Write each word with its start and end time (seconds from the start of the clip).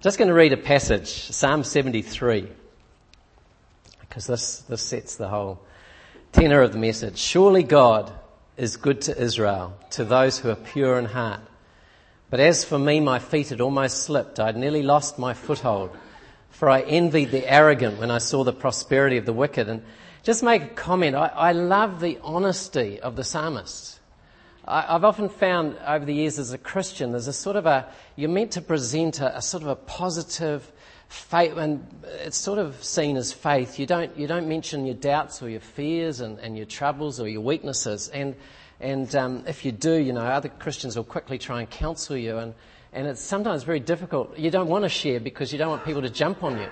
Just 0.00 0.16
going 0.16 0.28
to 0.28 0.34
read 0.34 0.54
a 0.54 0.56
passage, 0.56 1.08
Psalm 1.08 1.62
73, 1.62 2.48
because 4.00 4.26
this, 4.26 4.60
this 4.60 4.80
sets 4.80 5.16
the 5.16 5.28
whole 5.28 5.60
tenor 6.32 6.62
of 6.62 6.72
the 6.72 6.78
message. 6.78 7.18
Surely 7.18 7.62
God 7.62 8.10
is 8.56 8.78
good 8.78 9.02
to 9.02 9.22
Israel, 9.22 9.78
to 9.90 10.06
those 10.06 10.38
who 10.38 10.48
are 10.48 10.54
pure 10.54 10.98
in 10.98 11.04
heart. 11.04 11.40
But 12.30 12.40
as 12.40 12.64
for 12.64 12.78
me, 12.78 13.00
my 13.00 13.18
feet 13.18 13.50
had 13.50 13.60
almost 13.60 14.04
slipped. 14.04 14.40
I'd 14.40 14.56
nearly 14.56 14.82
lost 14.82 15.18
my 15.18 15.34
foothold. 15.34 15.90
For 16.48 16.70
I 16.70 16.80
envied 16.80 17.30
the 17.30 17.46
arrogant 17.46 17.98
when 17.98 18.10
I 18.10 18.18
saw 18.18 18.42
the 18.42 18.54
prosperity 18.54 19.18
of 19.18 19.26
the 19.26 19.34
wicked. 19.34 19.68
And 19.68 19.82
just 20.22 20.42
make 20.42 20.62
a 20.62 20.68
comment. 20.68 21.14
I, 21.14 21.26
I 21.26 21.52
love 21.52 22.00
the 22.00 22.18
honesty 22.22 22.98
of 23.00 23.16
the 23.16 23.24
psalmist. 23.24 23.99
I, 24.70 24.92
have 24.92 25.04
often 25.04 25.28
found 25.28 25.76
over 25.84 26.04
the 26.04 26.14
years 26.14 26.38
as 26.38 26.52
a 26.52 26.58
Christian, 26.58 27.10
there's 27.10 27.26
a 27.26 27.32
sort 27.32 27.56
of 27.56 27.66
a, 27.66 27.88
you're 28.14 28.30
meant 28.30 28.52
to 28.52 28.62
present 28.62 29.20
a, 29.20 29.36
a 29.36 29.42
sort 29.42 29.64
of 29.64 29.68
a 29.68 29.74
positive 29.74 30.70
faith, 31.08 31.56
and 31.56 31.84
it's 32.24 32.36
sort 32.36 32.60
of 32.60 32.82
seen 32.84 33.16
as 33.16 33.32
faith. 33.32 33.80
You 33.80 33.86
don't, 33.86 34.16
you 34.16 34.28
don't 34.28 34.48
mention 34.48 34.86
your 34.86 34.94
doubts 34.94 35.42
or 35.42 35.48
your 35.48 35.60
fears 35.60 36.20
and, 36.20 36.38
and 36.38 36.56
your 36.56 36.66
troubles 36.66 37.18
or 37.18 37.28
your 37.28 37.40
weaknesses. 37.40 38.08
And, 38.10 38.36
and 38.78 39.12
um, 39.16 39.42
if 39.48 39.64
you 39.64 39.72
do, 39.72 39.94
you 39.94 40.12
know, 40.12 40.20
other 40.20 40.48
Christians 40.48 40.96
will 40.96 41.04
quickly 41.04 41.36
try 41.36 41.60
and 41.60 41.68
counsel 41.68 42.16
you. 42.16 42.38
And, 42.38 42.54
and 42.92 43.08
it's 43.08 43.20
sometimes 43.20 43.64
very 43.64 43.80
difficult. 43.80 44.38
You 44.38 44.52
don't 44.52 44.68
want 44.68 44.84
to 44.84 44.88
share 44.88 45.18
because 45.18 45.52
you 45.52 45.58
don't 45.58 45.70
want 45.70 45.84
people 45.84 46.02
to 46.02 46.10
jump 46.10 46.44
on 46.44 46.58
you. 46.58 46.68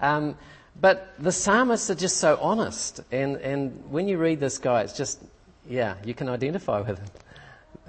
Um, 0.00 0.36
but 0.78 1.14
the 1.18 1.32
psalmists 1.32 1.88
are 1.88 1.94
just 1.94 2.18
so 2.18 2.38
honest. 2.42 3.00
And, 3.10 3.36
and 3.36 3.90
when 3.90 4.06
you 4.06 4.18
read 4.18 4.38
this 4.38 4.58
guy, 4.58 4.82
it's 4.82 4.96
just, 4.96 5.18
yeah, 5.68 5.94
you 6.04 6.14
can 6.14 6.28
identify 6.28 6.80
with 6.80 6.98
him, 6.98 7.06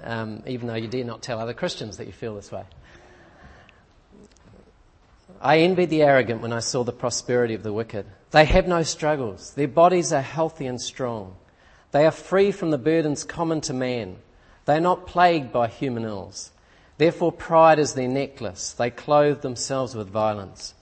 um, 0.02 0.42
even 0.46 0.68
though 0.68 0.74
you 0.74 0.88
dare 0.88 1.04
not 1.04 1.22
tell 1.22 1.40
other 1.40 1.54
Christians 1.54 1.96
that 1.96 2.06
you 2.06 2.12
feel 2.12 2.34
this 2.34 2.52
way. 2.52 2.64
I 5.40 5.58
envied 5.58 5.90
the 5.90 6.02
arrogant 6.02 6.40
when 6.40 6.52
I 6.52 6.60
saw 6.60 6.84
the 6.84 6.92
prosperity 6.92 7.54
of 7.54 7.62
the 7.62 7.72
wicked. 7.72 8.06
They 8.30 8.44
have 8.46 8.66
no 8.66 8.82
struggles. 8.82 9.52
Their 9.52 9.68
bodies 9.68 10.12
are 10.12 10.22
healthy 10.22 10.66
and 10.66 10.80
strong. 10.80 11.36
They 11.90 12.06
are 12.06 12.10
free 12.10 12.50
from 12.50 12.70
the 12.70 12.78
burdens 12.78 13.24
common 13.24 13.60
to 13.62 13.72
man. 13.72 14.16
They 14.64 14.76
are 14.76 14.80
not 14.80 15.06
plagued 15.06 15.52
by 15.52 15.68
human 15.68 16.04
ills. 16.04 16.50
Therefore, 16.96 17.32
pride 17.32 17.78
is 17.78 17.94
their 17.94 18.08
necklace. 18.08 18.72
They 18.72 18.90
clothe 18.90 19.42
themselves 19.42 19.94
with 19.94 20.08
violence. 20.08 20.74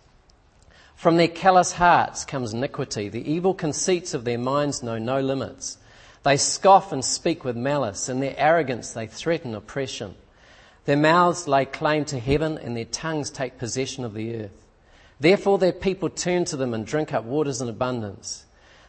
From 0.94 1.16
their 1.16 1.28
callous 1.28 1.72
hearts 1.72 2.24
comes 2.24 2.52
iniquity. 2.52 3.08
The 3.08 3.28
evil 3.28 3.54
conceits 3.54 4.14
of 4.14 4.24
their 4.24 4.38
minds 4.38 4.82
know 4.82 4.98
no 4.98 5.20
limits. 5.20 5.78
They 6.22 6.36
scoff 6.36 6.92
and 6.92 7.04
speak 7.04 7.44
with 7.44 7.56
malice. 7.56 8.08
In 8.08 8.20
their 8.20 8.34
arrogance, 8.36 8.92
they 8.92 9.06
threaten 9.06 9.54
oppression. 9.54 10.14
Their 10.84 10.96
mouths 10.96 11.48
lay 11.48 11.64
claim 11.64 12.04
to 12.06 12.18
heaven, 12.18 12.58
and 12.58 12.76
their 12.76 12.84
tongues 12.84 13.30
take 13.30 13.58
possession 13.58 14.04
of 14.04 14.14
the 14.14 14.36
earth. 14.36 14.66
Therefore, 15.20 15.58
their 15.58 15.72
people 15.72 16.08
turn 16.08 16.44
to 16.46 16.56
them 16.56 16.74
and 16.74 16.86
drink 16.86 17.12
up 17.12 17.24
waters 17.24 17.60
in 17.60 17.68
abundance. 17.68 18.44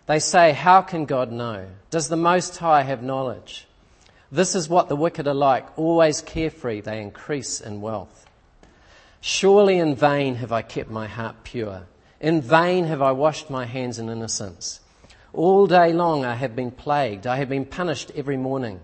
They 0.06 0.20
say, 0.20 0.52
How 0.52 0.82
can 0.82 1.06
God 1.06 1.32
know? 1.32 1.68
Does 1.90 2.10
the 2.10 2.16
Most 2.16 2.58
High 2.58 2.82
have 2.82 3.04
knowledge? 3.04 3.68
This 4.32 4.56
is 4.56 4.68
what 4.68 4.90
the 4.90 4.96
wicked 4.96 5.28
are 5.28 5.34
like, 5.34 5.78
always 5.78 6.22
carefree, 6.22 6.82
they 6.82 7.02
increase 7.02 7.62
in 7.62 7.82
wealth. 7.82 8.26
Surely 9.22 9.78
in 9.78 9.96
vain 9.96 10.36
have 10.36 10.52
I 10.52 10.64
kept 10.64 10.90
my 10.90 11.08
heart 11.08 11.44
pure. 11.44 11.84
In 12.20 12.42
vain 12.42 12.86
have 12.86 13.02
I 13.02 13.12
washed 13.12 13.50
my 13.50 13.66
hands 13.66 14.00
in 14.00 14.10
innocence. 14.10 14.80
All 15.34 15.66
day 15.66 15.94
long 15.94 16.26
I 16.26 16.36
have 16.36 16.56
been 16.56 16.72
plagued. 16.72 17.26
I 17.26 17.38
have 17.38 17.50
been 17.50 17.66
punished 17.66 18.12
every 18.16 18.38
morning. 18.38 18.80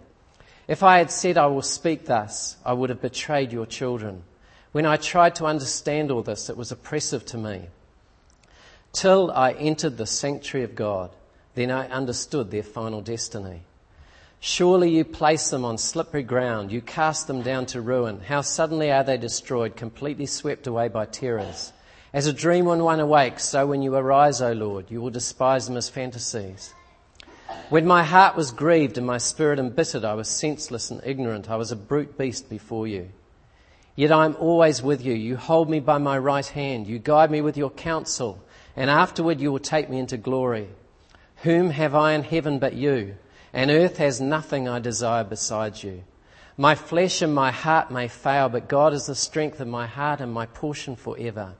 If 0.67 0.81
I 0.83 0.97
had 0.97 1.11
said 1.11 1.38
I 1.38 1.45
will 1.47 1.61
speak 1.61 2.05
thus, 2.05 2.58
I 2.66 2.73
would 2.73 2.89
have 2.89 3.02
betrayed 3.02 3.52
your 3.52 3.67
children. 3.67 4.23
When 4.72 4.86
I 4.86 4.97
tried 4.97 5.36
to 5.36 5.45
understand 5.45 6.11
all 6.11 6.23
this, 6.23 6.50
it 6.50 6.58
was 6.58 6.72
oppressive 6.72 7.25
to 7.27 7.38
me. 7.38 7.70
Till 8.94 9.31
I 9.31 9.52
entered 9.53 9.97
the 9.97 10.05
sanctuary 10.05 10.64
of 10.64 10.75
God, 10.75 11.11
then 11.53 11.70
I 11.70 11.88
understood 11.89 12.50
their 12.50 12.64
final 12.64 13.02
destiny. 13.02 13.61
Surely 14.39 14.89
you 14.89 15.05
place 15.05 15.49
them 15.49 15.65
on 15.65 15.77
slippery 15.77 16.23
ground. 16.23 16.71
You 16.71 16.82
cast 16.82 17.27
them 17.27 17.42
down 17.42 17.65
to 17.67 17.82
ruin. 17.82 18.21
How 18.21 18.42
suddenly 18.42 18.92
are 18.92 19.04
they 19.04 19.17
destroyed, 19.17 19.76
completely 19.76 20.26
swept 20.26 20.65
away 20.65 20.88
by 20.88 21.05
terrors. 21.05 21.73
As 22.11 22.25
a 22.25 22.33
dream 22.33 22.65
when 22.65 22.83
one 22.83 22.99
awakes, 22.99 23.45
so 23.45 23.67
when 23.67 23.83
you 23.83 23.93
arise, 23.93 24.42
O 24.42 24.52
Lord, 24.52 24.89
you 24.89 24.99
will 24.99 25.11
despise 25.11 25.67
them 25.67 25.77
as 25.77 25.89
fantasies. 25.89 26.73
When 27.70 27.86
my 27.86 28.03
heart 28.03 28.36
was 28.36 28.49
grieved 28.49 28.97
and 28.97 29.05
my 29.05 29.20
spirit 29.20 29.59
embittered, 29.59 30.03
I 30.03 30.15
was 30.15 30.27
senseless 30.27 30.89
and 30.89 31.02
ignorant. 31.03 31.52
I 31.52 31.55
was 31.55 31.71
a 31.71 31.75
brute 31.75 32.17
beast 32.17 32.49
before 32.49 32.87
you. 32.87 33.09
Yet 33.95 34.11
I 34.11 34.25
am 34.25 34.36
always 34.39 34.81
with 34.81 35.05
you. 35.05 35.14
You 35.14 35.37
hold 35.37 35.70
me 35.70 35.80
by 35.80 35.99
my 35.99 36.17
right 36.17 36.45
hand. 36.45 36.87
You 36.87 36.97
guide 36.97 37.30
me 37.30 37.42
with 37.42 37.58
your 37.58 37.70
counsel, 37.70 38.43
and 38.76 38.89
afterward 38.89 39.39
you 39.39 39.52
will 39.52 39.59
take 39.59 39.87
me 39.87 39.99
into 39.99 40.17
glory. 40.17 40.70
Whom 41.43 41.70
have 41.70 41.93
I 41.93 42.14
in 42.14 42.23
heaven 42.23 42.58
but 42.58 42.73
you? 42.73 43.17
And 43.53 43.70
earth 43.70 43.97
has 43.97 44.20
nothing 44.20 44.67
I 44.67 44.80
desire 44.80 45.23
besides 45.23 45.83
you. 45.83 46.03
My 46.58 46.73
flesh 46.73 47.21
and 47.21 47.36
my 47.36 47.52
heart 47.52 47.91
may 47.91 48.08
fail, 48.08 48.49
but 48.49 48.67
God 48.67 48.93
is 48.93 49.05
the 49.05 49.15
strength 49.15 49.59
of 49.59 49.67
my 49.67 49.86
heart 49.86 50.21
and 50.21 50.33
my 50.33 50.47
portion 50.47 50.95
forever. 50.95 51.53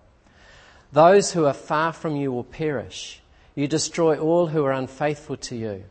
Those 0.92 1.32
who 1.32 1.46
are 1.46 1.54
far 1.54 1.94
from 1.94 2.16
you 2.16 2.32
will 2.32 2.44
perish. 2.44 3.22
You 3.56 3.68
destroy 3.68 4.18
all 4.18 4.48
who 4.48 4.64
are 4.66 4.72
unfaithful 4.72 5.38
to 5.38 5.56
you. 5.56 5.84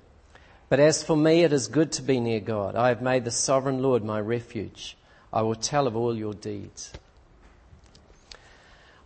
But 0.68 0.80
as 0.80 1.02
for 1.02 1.16
me, 1.16 1.44
it 1.44 1.52
is 1.52 1.68
good 1.68 1.92
to 1.92 2.02
be 2.02 2.20
near 2.20 2.40
God. 2.40 2.74
I 2.74 2.88
have 2.88 3.00
made 3.00 3.24
the 3.24 3.30
sovereign 3.30 3.82
Lord 3.82 4.04
my 4.04 4.20
refuge. 4.20 4.96
I 5.32 5.42
will 5.42 5.54
tell 5.54 5.86
of 5.86 5.96
all 5.96 6.16
your 6.16 6.34
deeds. 6.34 6.92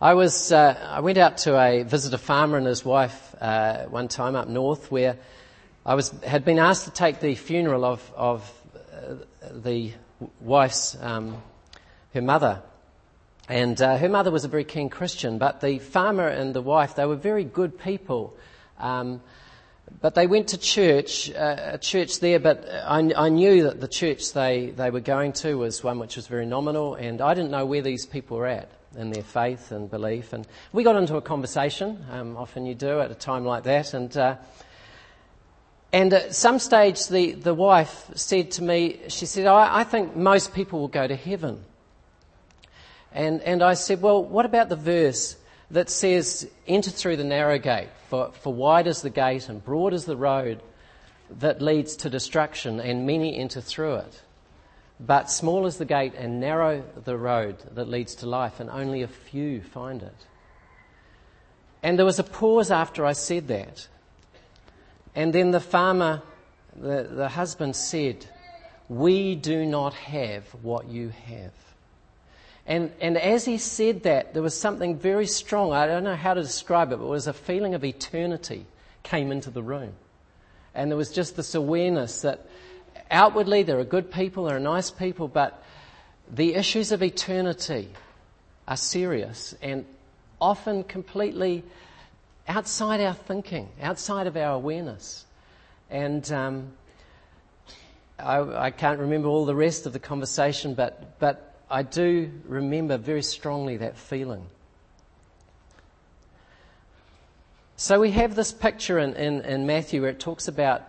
I 0.01 0.15
was, 0.15 0.51
uh, 0.51 0.77
I 0.91 0.99
went 0.99 1.17
out 1.17 1.37
to 1.39 1.57
a 1.57 1.83
visit 1.83 2.13
a 2.13 2.17
farmer 2.17 2.57
and 2.57 2.67
his 2.67 2.83
wife 2.83 3.35
uh, 3.39 3.85
one 3.85 4.09
time 4.09 4.35
up 4.35 4.49
north 4.49 4.91
where 4.91 5.17
I 5.85 5.95
was, 5.95 6.09
had 6.25 6.43
been 6.43 6.59
asked 6.59 6.85
to 6.85 6.91
take 6.91 7.21
the 7.21 7.35
funeral 7.35 7.85
of, 7.85 8.11
of 8.15 8.61
uh, 8.75 9.15
the 9.51 9.93
wife's, 10.41 10.97
um, 11.01 11.41
her 12.13 12.21
mother. 12.21 12.61
And 13.49 13.81
uh, 13.81 13.97
her 13.97 14.09
mother 14.09 14.31
was 14.31 14.45
a 14.45 14.47
very 14.47 14.63
keen 14.63 14.89
Christian, 14.89 15.37
but 15.37 15.59
the 15.59 15.79
farmer 15.79 16.27
and 16.27 16.53
the 16.53 16.61
wife, 16.61 16.95
they 16.95 17.05
were 17.05 17.15
very 17.15 17.43
good 17.43 17.77
people. 17.77 18.37
Um, 18.79 19.21
but 20.01 20.15
they 20.15 20.27
went 20.27 20.49
to 20.49 20.57
church, 20.57 21.29
uh, 21.31 21.71
a 21.73 21.77
church 21.77 22.19
there, 22.19 22.39
but 22.39 22.67
I, 22.69 23.11
I, 23.15 23.29
knew 23.29 23.63
that 23.63 23.81
the 23.81 23.87
church 23.87 24.33
they, 24.33 24.67
they 24.67 24.89
were 24.89 25.01
going 25.01 25.33
to 25.33 25.55
was 25.57 25.83
one 25.83 25.99
which 25.99 26.15
was 26.15 26.27
very 26.27 26.45
nominal, 26.45 26.95
and 26.95 27.21
I 27.21 27.33
didn't 27.33 27.51
know 27.51 27.65
where 27.65 27.81
these 27.81 28.05
people 28.05 28.37
were 28.37 28.47
at 28.47 28.69
in 28.97 29.11
their 29.11 29.23
faith 29.23 29.71
and 29.71 29.89
belief. 29.89 30.33
And 30.33 30.47
we 30.71 30.83
got 30.83 30.95
into 30.95 31.17
a 31.17 31.21
conversation, 31.21 32.05
um, 32.11 32.37
often 32.37 32.65
you 32.65 32.75
do 32.75 33.01
at 33.01 33.11
a 33.11 33.15
time 33.15 33.45
like 33.45 33.63
that, 33.63 33.93
and 33.93 34.15
uh, 34.15 34.37
and 35.91 36.11
at 36.11 36.33
some 36.33 36.57
stage 36.57 37.07
the, 37.07 37.33
the 37.33 37.53
wife 37.53 38.09
said 38.15 38.49
to 38.51 38.63
me, 38.63 38.99
she 39.09 39.27
said, 39.27 39.45
I, 39.45 39.81
I 39.81 39.83
think 39.83 40.15
most 40.15 40.53
people 40.53 40.79
will 40.79 40.87
go 40.87 41.05
to 41.05 41.15
heaven. 41.15 41.63
And, 43.13 43.41
and 43.41 43.61
I 43.61 43.75
said, 43.75 44.01
well, 44.01 44.23
what 44.23 44.45
about 44.45 44.69
the 44.69 44.75
verse 44.75 45.37
that 45.71 45.89
says, 45.89 46.49
enter 46.67 46.91
through 46.91 47.17
the 47.17 47.23
narrow 47.23 47.57
gate, 47.57 47.89
for, 48.09 48.31
for 48.31 48.53
wide 48.53 48.87
is 48.87 49.01
the 49.01 49.09
gate 49.09 49.49
and 49.49 49.63
broad 49.63 49.93
is 49.93 50.05
the 50.05 50.17
road 50.17 50.61
that 51.39 51.61
leads 51.61 51.95
to 51.97 52.09
destruction, 52.09 52.79
and 52.79 53.07
many 53.07 53.37
enter 53.37 53.61
through 53.61 53.95
it. 53.95 54.21
But 54.99 55.31
small 55.31 55.65
is 55.65 55.77
the 55.77 55.85
gate 55.85 56.13
and 56.15 56.39
narrow 56.39 56.83
the 57.03 57.17
road 57.17 57.57
that 57.73 57.87
leads 57.87 58.15
to 58.15 58.27
life, 58.27 58.59
and 58.59 58.69
only 58.69 59.01
a 59.01 59.07
few 59.07 59.61
find 59.61 60.03
it. 60.03 60.15
And 61.81 61.97
there 61.97 62.05
was 62.05 62.19
a 62.19 62.23
pause 62.23 62.71
after 62.71 63.05
I 63.05 63.13
said 63.13 63.47
that. 63.47 63.87
And 65.15 65.33
then 65.33 65.51
the 65.51 65.59
farmer, 65.59 66.21
the, 66.75 67.03
the 67.09 67.29
husband 67.29 67.75
said, 67.75 68.25
We 68.89 69.35
do 69.35 69.65
not 69.65 69.93
have 69.93 70.45
what 70.61 70.87
you 70.87 71.09
have. 71.27 71.51
And, 72.65 72.91
and 73.01 73.17
as 73.17 73.43
he 73.45 73.57
said 73.57 74.03
that, 74.03 74.33
there 74.33 74.41
was 74.41 74.57
something 74.57 74.97
very 74.97 75.27
strong. 75.27 75.73
I 75.73 75.85
don't 75.85 76.03
know 76.03 76.15
how 76.15 76.33
to 76.33 76.41
describe 76.41 76.91
it, 76.91 76.97
but 76.97 77.05
it 77.05 77.09
was 77.09 77.27
a 77.27 77.33
feeling 77.33 77.73
of 77.73 77.83
eternity 77.83 78.65
came 79.03 79.31
into 79.31 79.49
the 79.49 79.61
room. 79.61 79.93
And 80.73 80.89
there 80.89 80.97
was 80.97 81.11
just 81.11 81.35
this 81.35 81.55
awareness 81.55 82.21
that 82.21 82.47
outwardly 83.11 83.63
there 83.63 83.79
are 83.79 83.83
good 83.83 84.11
people, 84.11 84.45
there 84.45 84.55
are 84.55 84.61
nice 84.61 84.91
people, 84.91 85.27
but 85.27 85.61
the 86.31 86.55
issues 86.55 86.91
of 86.91 87.03
eternity 87.03 87.89
are 88.67 88.77
serious 88.77 89.53
and 89.61 89.85
often 90.39 90.83
completely 90.83 91.63
outside 92.47 93.01
our 93.01 93.13
thinking, 93.13 93.69
outside 93.81 94.25
of 94.25 94.37
our 94.37 94.53
awareness. 94.53 95.25
And 95.89 96.29
um, 96.31 96.71
I, 98.17 98.39
I, 98.39 98.71
can't 98.71 98.99
remember 98.99 99.27
all 99.27 99.45
the 99.45 99.55
rest 99.55 99.85
of 99.85 99.93
the 99.93 99.99
conversation, 99.99 100.73
but, 100.73 101.19
but 101.19 101.52
I 101.73 101.83
do 101.83 102.31
remember 102.45 102.97
very 102.97 103.23
strongly 103.23 103.77
that 103.77 103.97
feeling. 103.97 104.45
So 107.75 107.99
we 107.99 108.11
have 108.11 108.35
this 108.35 108.51
picture 108.51 108.99
in, 108.99 109.15
in, 109.15 109.41
in 109.41 109.65
Matthew 109.65 110.01
where 110.01 110.11
it 110.11 110.19
talks 110.19 110.47
about 110.47 110.83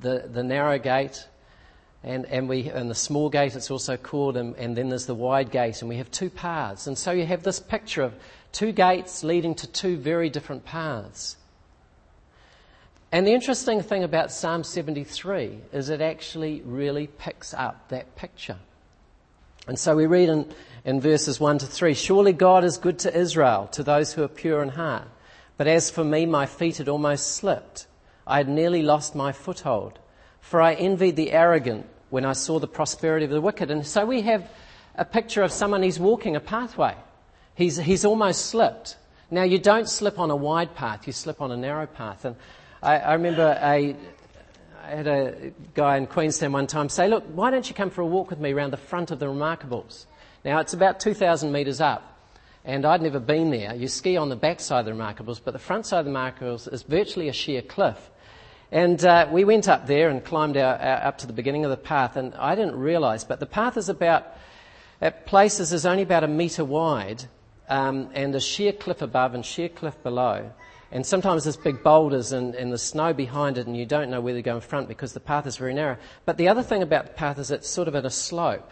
the, 0.00 0.28
the 0.32 0.42
narrow 0.42 0.78
gate 0.78 1.26
And, 2.04 2.26
and, 2.26 2.50
we, 2.50 2.68
and 2.68 2.90
the 2.90 2.94
small 2.94 3.30
gate, 3.30 3.56
it's 3.56 3.70
also 3.70 3.96
called, 3.96 4.36
and, 4.36 4.54
and 4.56 4.76
then 4.76 4.90
there's 4.90 5.06
the 5.06 5.14
wide 5.14 5.50
gate, 5.50 5.80
and 5.80 5.88
we 5.88 5.96
have 5.96 6.10
two 6.10 6.28
paths. 6.28 6.86
And 6.86 6.98
so 6.98 7.12
you 7.12 7.24
have 7.24 7.42
this 7.42 7.60
picture 7.60 8.02
of 8.02 8.14
two 8.52 8.72
gates 8.72 9.24
leading 9.24 9.54
to 9.56 9.66
two 9.66 9.96
very 9.96 10.28
different 10.28 10.66
paths. 10.66 11.38
And 13.10 13.26
the 13.26 13.32
interesting 13.32 13.80
thing 13.80 14.04
about 14.04 14.30
Psalm 14.30 14.64
73 14.64 15.60
is 15.72 15.88
it 15.88 16.02
actually 16.02 16.60
really 16.66 17.06
picks 17.06 17.54
up 17.54 17.88
that 17.88 18.16
picture. 18.16 18.58
And 19.66 19.78
so 19.78 19.96
we 19.96 20.06
read 20.06 20.28
in, 20.28 20.52
in 20.84 21.00
verses 21.00 21.40
1 21.40 21.58
to 21.58 21.66
3 21.66 21.94
Surely 21.94 22.32
God 22.32 22.64
is 22.64 22.78
good 22.78 22.98
to 23.00 23.16
Israel, 23.16 23.68
to 23.72 23.82
those 23.82 24.12
who 24.12 24.22
are 24.22 24.28
pure 24.28 24.62
in 24.62 24.70
heart. 24.70 25.08
But 25.56 25.66
as 25.66 25.90
for 25.90 26.04
me, 26.04 26.26
my 26.26 26.46
feet 26.46 26.78
had 26.78 26.88
almost 26.88 27.32
slipped. 27.32 27.86
I 28.26 28.38
had 28.38 28.48
nearly 28.48 28.82
lost 28.82 29.14
my 29.14 29.32
foothold. 29.32 29.98
For 30.40 30.60
I 30.60 30.74
envied 30.74 31.16
the 31.16 31.32
arrogant 31.32 31.86
when 32.10 32.24
I 32.24 32.32
saw 32.32 32.58
the 32.58 32.68
prosperity 32.68 33.24
of 33.24 33.30
the 33.30 33.40
wicked. 33.40 33.70
And 33.70 33.86
so 33.86 34.04
we 34.04 34.22
have 34.22 34.48
a 34.96 35.04
picture 35.04 35.42
of 35.42 35.52
someone 35.52 35.82
who's 35.82 35.98
walking 35.98 36.36
a 36.36 36.40
pathway. 36.40 36.94
He's, 37.54 37.76
he's 37.76 38.04
almost 38.04 38.46
slipped. 38.46 38.96
Now, 39.30 39.42
you 39.42 39.58
don't 39.58 39.88
slip 39.88 40.18
on 40.18 40.30
a 40.30 40.36
wide 40.36 40.74
path, 40.74 41.06
you 41.06 41.12
slip 41.12 41.40
on 41.40 41.50
a 41.50 41.56
narrow 41.56 41.86
path. 41.86 42.24
And 42.24 42.36
I, 42.82 42.98
I 42.98 43.12
remember 43.14 43.58
a, 43.60 43.96
I 44.84 44.96
had 44.96 45.06
a 45.06 45.52
guy 45.72 45.96
in 45.96 46.06
Queenstown 46.06 46.52
one 46.52 46.66
time 46.66 46.90
say, 46.90 47.08
Look, 47.08 47.24
why 47.32 47.50
don't 47.50 47.66
you 47.66 47.74
come 47.74 47.88
for 47.88 48.02
a 48.02 48.06
walk 48.06 48.28
with 48.28 48.38
me 48.38 48.52
around 48.52 48.70
the 48.70 48.76
front 48.76 49.10
of 49.10 49.18
the 49.18 49.24
Remarkables? 49.26 50.04
Now, 50.44 50.58
it's 50.58 50.74
about 50.74 51.00
2,000 51.00 51.50
metres 51.50 51.80
up, 51.80 52.18
and 52.66 52.84
I'd 52.84 53.00
never 53.00 53.18
been 53.18 53.50
there. 53.50 53.74
You 53.74 53.88
ski 53.88 54.18
on 54.18 54.28
the 54.28 54.36
back 54.36 54.60
side 54.60 54.80
of 54.80 54.84
the 54.84 54.92
Remarkables, 54.92 55.40
but 55.42 55.52
the 55.52 55.58
front 55.58 55.86
side 55.86 56.00
of 56.00 56.04
the 56.04 56.10
Remarkables 56.10 56.70
is 56.70 56.82
virtually 56.82 57.28
a 57.28 57.32
sheer 57.32 57.62
cliff. 57.62 58.10
And 58.70 59.02
uh, 59.02 59.26
we 59.32 59.44
went 59.44 59.68
up 59.68 59.86
there 59.86 60.10
and 60.10 60.22
climbed 60.22 60.58
our, 60.58 60.76
our, 60.76 61.04
up 61.04 61.18
to 61.18 61.26
the 61.26 61.32
beginning 61.32 61.64
of 61.64 61.70
the 61.70 61.78
path, 61.78 62.16
and 62.16 62.34
I 62.34 62.54
didn't 62.54 62.76
realise, 62.76 63.24
but 63.24 63.40
the 63.40 63.46
path 63.46 63.78
is 63.78 63.88
about, 63.88 64.36
at 65.00 65.24
places, 65.24 65.72
is 65.72 65.86
only 65.86 66.02
about 66.02 66.24
a 66.24 66.28
metre 66.28 66.64
wide, 66.64 67.24
um, 67.70 68.10
and 68.12 68.34
a 68.34 68.40
sheer 68.40 68.72
cliff 68.72 69.00
above 69.00 69.34
and 69.34 69.46
sheer 69.46 69.70
cliff 69.70 70.02
below. 70.02 70.50
And 70.94 71.04
sometimes 71.04 71.44
there's 71.44 71.56
big 71.56 71.82
boulders 71.82 72.32
and, 72.32 72.54
and 72.54 72.72
the 72.72 72.78
snow 72.78 73.12
behind 73.12 73.58
it, 73.58 73.66
and 73.66 73.76
you 73.76 73.84
don't 73.84 74.10
know 74.10 74.20
whether 74.20 74.38
to 74.38 74.42
go 74.42 74.54
in 74.54 74.60
front 74.62 74.88
because 74.88 75.12
the 75.12 75.20
path 75.20 75.46
is 75.46 75.56
very 75.56 75.74
narrow. 75.74 75.98
But 76.24 76.38
the 76.38 76.48
other 76.48 76.62
thing 76.62 76.82
about 76.82 77.06
the 77.06 77.12
path 77.12 77.38
is 77.38 77.50
it's 77.50 77.68
sort 77.68 77.88
of 77.88 77.94
at 77.96 78.06
a 78.06 78.10
slope, 78.10 78.70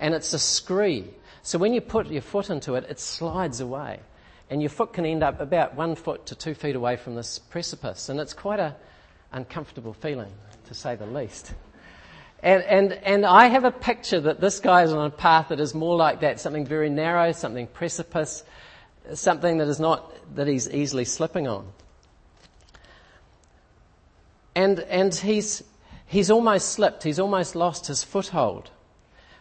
and 0.00 0.14
it's 0.14 0.32
a 0.32 0.38
scree. 0.38 1.10
So 1.42 1.58
when 1.58 1.74
you 1.74 1.80
put 1.80 2.06
your 2.06 2.22
foot 2.22 2.50
into 2.50 2.76
it, 2.76 2.86
it 2.88 3.00
slides 3.00 3.60
away. 3.60 4.00
And 4.48 4.62
your 4.62 4.70
foot 4.70 4.92
can 4.92 5.04
end 5.04 5.22
up 5.22 5.40
about 5.40 5.74
one 5.74 5.96
foot 5.96 6.26
to 6.26 6.36
two 6.36 6.54
feet 6.54 6.76
away 6.76 6.96
from 6.96 7.16
this 7.16 7.38
precipice. 7.38 8.08
And 8.08 8.20
it's 8.20 8.32
quite 8.32 8.60
a, 8.60 8.76
uncomfortable 9.32 9.92
feeling, 9.92 10.32
to 10.66 10.74
say 10.74 10.96
the 10.96 11.06
least. 11.06 11.52
And, 12.42 12.62
and, 12.62 12.92
and 12.92 13.26
I 13.26 13.46
have 13.46 13.64
a 13.64 13.70
picture 13.70 14.20
that 14.20 14.40
this 14.40 14.60
guy 14.60 14.82
is 14.82 14.92
on 14.92 15.06
a 15.06 15.10
path 15.10 15.48
that 15.48 15.58
is 15.58 15.74
more 15.74 15.96
like 15.96 16.20
that, 16.20 16.38
something 16.38 16.66
very 16.66 16.90
narrow, 16.90 17.32
something 17.32 17.66
precipice, 17.66 18.44
something 19.14 19.58
that 19.58 19.68
is 19.68 19.80
not, 19.80 20.12
that 20.34 20.46
he's 20.46 20.68
easily 20.68 21.04
slipping 21.04 21.46
on. 21.46 21.66
And, 24.54 24.80
and 24.80 25.14
he's, 25.14 25.62
he's 26.06 26.30
almost 26.30 26.70
slipped, 26.70 27.02
he's 27.02 27.18
almost 27.18 27.54
lost 27.54 27.86
his 27.86 28.02
foothold. 28.02 28.70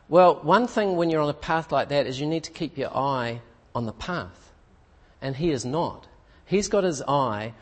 Well, 0.08 0.40
one 0.44 0.68
thing 0.68 0.98
when 0.98 1.10
you're 1.10 1.22
on 1.22 1.30
a 1.30 1.34
path 1.34 1.72
like 1.72 1.90
that 1.90 2.06
is 2.06 2.20
you 2.20 2.28
need 2.28 2.44
to 2.44 2.52
keep 2.52 2.78
your 2.78 2.96
eye 2.96 3.42
on 3.74 3.86
the 3.86 3.94
path. 3.94 4.52
And 5.22 5.36
he 5.36 5.52
is 5.52 5.66
not. 5.66 6.08
He's 6.46 6.68
got 6.68 6.84
his 6.84 7.02
eye 7.02 7.54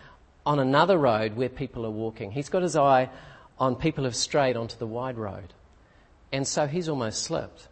on 0.45 0.59
another 0.59 0.97
road 0.97 1.35
where 1.35 1.47
people 1.47 1.85
are 1.85 1.91
walking. 1.91 2.31
He's 2.31 2.49
got 2.49 2.63
his 2.63 2.75
eye 2.75 3.09
on 3.57 3.75
people 3.75 4.03
who've 4.03 4.15
strayed 4.15 4.57
onto 4.57 4.77
the 4.77 4.87
wide 4.87 5.17
road. 5.17 5.53
And 6.31 6.47
so 6.47 6.67
he's 6.67 6.89
almost 6.89 7.23
slipped. 7.23 7.67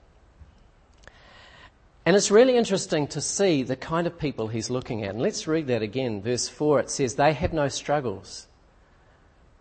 And 2.06 2.16
it's 2.16 2.32
really 2.32 2.58
interesting 2.58 3.08
to 3.10 3.22
see 3.22 3.62
the 3.62 3.76
kind 3.76 4.08
of 4.08 4.18
people 4.18 4.48
he's 4.48 4.72
looking 4.72 5.04
at. 5.04 5.12
And 5.12 5.22
let's 5.22 5.48
read 5.48 5.68
that 5.68 5.84
again. 5.84 6.22
Verse 6.22 6.48
4 6.48 6.80
it 6.82 6.90
says, 6.90 7.16
They 7.16 7.34
have 7.34 7.54
no 7.54 7.68
struggles, 7.68 8.48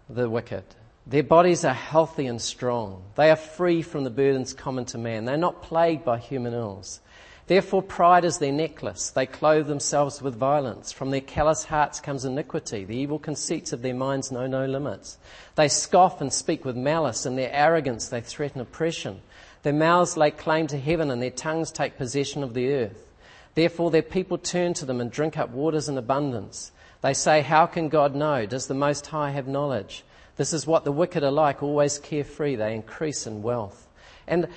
the 0.08 0.28
wicked. 0.28 0.64
Their 1.06 1.22
bodies 1.22 1.64
are 1.64 1.74
healthy 1.74 2.26
and 2.26 2.40
strong. 2.40 3.02
They 3.16 3.30
are 3.30 3.36
free 3.36 3.82
from 3.82 4.04
the 4.04 4.10
burdens 4.10 4.54
common 4.54 4.84
to 4.86 4.98
man. 4.98 5.24
They're 5.24 5.36
not 5.36 5.62
plagued 5.62 6.04
by 6.04 6.18
human 6.18 6.54
ills. 6.54 7.00
Therefore, 7.46 7.82
pride 7.82 8.24
is 8.24 8.38
their 8.38 8.52
necklace. 8.52 9.10
They 9.10 9.26
clothe 9.26 9.66
themselves 9.66 10.22
with 10.22 10.36
violence. 10.36 10.92
From 10.92 11.10
their 11.10 11.20
callous 11.20 11.64
hearts 11.64 11.98
comes 11.98 12.24
iniquity. 12.24 12.84
The 12.84 12.96
evil 12.96 13.18
conceits 13.18 13.72
of 13.72 13.82
their 13.82 13.92
minds 13.94 14.30
know 14.30 14.46
no 14.46 14.66
limits. 14.66 15.18
They 15.56 15.66
scoff 15.66 16.20
and 16.20 16.32
speak 16.32 16.64
with 16.64 16.76
malice. 16.76 17.26
In 17.26 17.34
their 17.34 17.52
arrogance, 17.52 18.08
they 18.08 18.20
threaten 18.20 18.60
oppression. 18.60 19.20
Their 19.62 19.72
mouths 19.72 20.16
lay 20.16 20.30
claim 20.30 20.66
to 20.68 20.78
heaven, 20.78 21.10
and 21.10 21.20
their 21.20 21.30
tongues 21.30 21.70
take 21.70 21.96
possession 21.98 22.42
of 22.42 22.54
the 22.54 22.72
earth. 22.72 23.06
Therefore, 23.54 23.90
their 23.90 24.02
people 24.02 24.38
turn 24.38 24.74
to 24.74 24.86
them 24.86 25.00
and 25.00 25.10
drink 25.10 25.36
up 25.36 25.50
waters 25.50 25.88
in 25.88 25.98
abundance. 25.98 26.72
They 27.02 27.14
say, 27.14 27.42
How 27.42 27.66
can 27.66 27.88
God 27.88 28.14
know? 28.14 28.46
Does 28.46 28.66
the 28.66 28.74
Most 28.74 29.06
High 29.06 29.30
have 29.30 29.48
knowledge? 29.48 30.04
This 30.36 30.52
is 30.52 30.66
what 30.66 30.84
the 30.84 30.92
wicked 30.92 31.22
are 31.22 31.30
like, 31.30 31.62
always 31.62 31.98
carefree. 31.98 32.56
They 32.56 32.74
increase 32.74 33.26
in 33.26 33.42
wealth. 33.42 33.86
And 34.26 34.48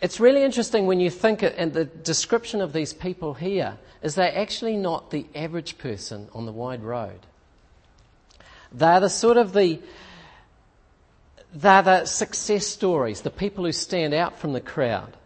it's 0.00 0.20
really 0.20 0.44
interesting 0.44 0.86
when 0.86 1.00
you 1.00 1.10
think, 1.10 1.42
and 1.42 1.72
the 1.72 1.84
description 1.84 2.60
of 2.60 2.72
these 2.72 2.92
people 2.92 3.34
here 3.34 3.78
is 4.02 4.14
they're 4.14 4.36
actually 4.36 4.76
not 4.76 5.10
the 5.10 5.26
average 5.34 5.78
person 5.78 6.28
on 6.32 6.46
the 6.46 6.52
wide 6.52 6.82
road. 6.82 7.18
They're 8.72 9.00
the 9.00 9.10
sort 9.10 9.36
of 9.36 9.52
the, 9.52 9.80
they're 11.54 11.82
the 11.82 12.04
success 12.04 12.66
stories, 12.66 13.22
the 13.22 13.30
people 13.30 13.64
who 13.64 13.72
stand 13.72 14.14
out 14.14 14.38
from 14.38 14.52
the 14.52 14.60
crowd. 14.60 15.16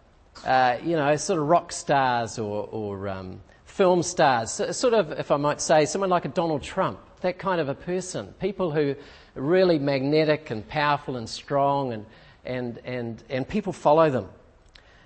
Uh, 0.45 0.79
you 0.85 0.97
know, 0.97 1.17
sort 1.17 1.41
of 1.41 1.47
rock 1.47 1.73
stars 1.73 2.39
or, 2.39 2.69
or 2.71 3.09
um, 3.09 3.41
film 3.65 4.03
stars. 4.03 4.51
Sort 4.51 4.95
of, 4.95 5.13
if 5.13 5.31
I 5.31 5.37
might 5.37 5.61
say, 5.61 5.87
someone 5.87 6.11
like 6.11 6.25
a 6.25 6.29
Donald 6.29 6.63
Trump, 6.63 6.99
that 7.21 7.39
kind 7.39 7.61
of 7.61 7.69
a 7.69 7.75
person. 7.75 8.35
People 8.41 8.71
who 8.71 8.95
are 9.37 9.43
really 9.43 9.79
magnetic 9.79 10.51
and 10.51 10.67
powerful 10.69 11.17
and 11.17 11.29
strong, 11.29 11.93
and, 11.93 12.07
and, 12.45 12.79
and, 12.85 13.23
and 13.31 13.49
people 13.49 13.73
follow 13.73 14.11
them. 14.11 14.29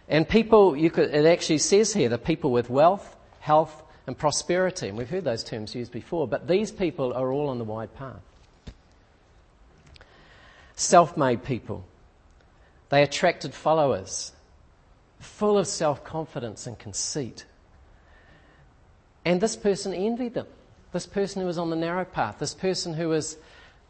And 0.09 0.29
people, 0.29 0.73
could, 0.91 1.15
it 1.15 1.27
actually 1.27 1.59
says 1.59 1.93
here, 1.93 2.09
the 2.09 2.19
people 2.19 2.51
with 2.51 2.71
wealth, 2.71 3.17
health, 3.41 3.83
and 4.07 4.19
prosperity. 4.19 4.89
And 4.89 4.99
we've 4.99 5.11
heard 5.11 5.25
those 5.25 5.45
terms 5.45 5.75
used 5.75 5.93
before, 5.93 6.27
but 6.27 6.49
these 6.49 6.73
people 6.73 7.13
are 7.13 7.31
all 7.31 7.49
on 7.49 7.59
the 7.59 7.65
wide 7.65 7.95
path. 7.95 8.23
Self 10.79 11.17
made 11.17 11.43
people. 11.43 11.85
They 12.89 13.03
attracted 13.03 13.53
followers, 13.53 14.31
full 15.19 15.59
of 15.59 15.67
self 15.67 16.05
confidence 16.05 16.69
and 16.69 16.79
conceit. 16.79 17.47
And 19.25 19.41
this 19.41 19.57
person 19.57 19.93
envied 19.93 20.35
them. 20.35 20.47
This 20.93 21.05
person 21.05 21.41
who 21.41 21.49
was 21.49 21.59
on 21.59 21.71
the 21.71 21.77
narrow 21.77 22.05
path, 22.05 22.39
this 22.39 22.55
person 22.55 22.95
who 22.95 23.09
was 23.09 23.37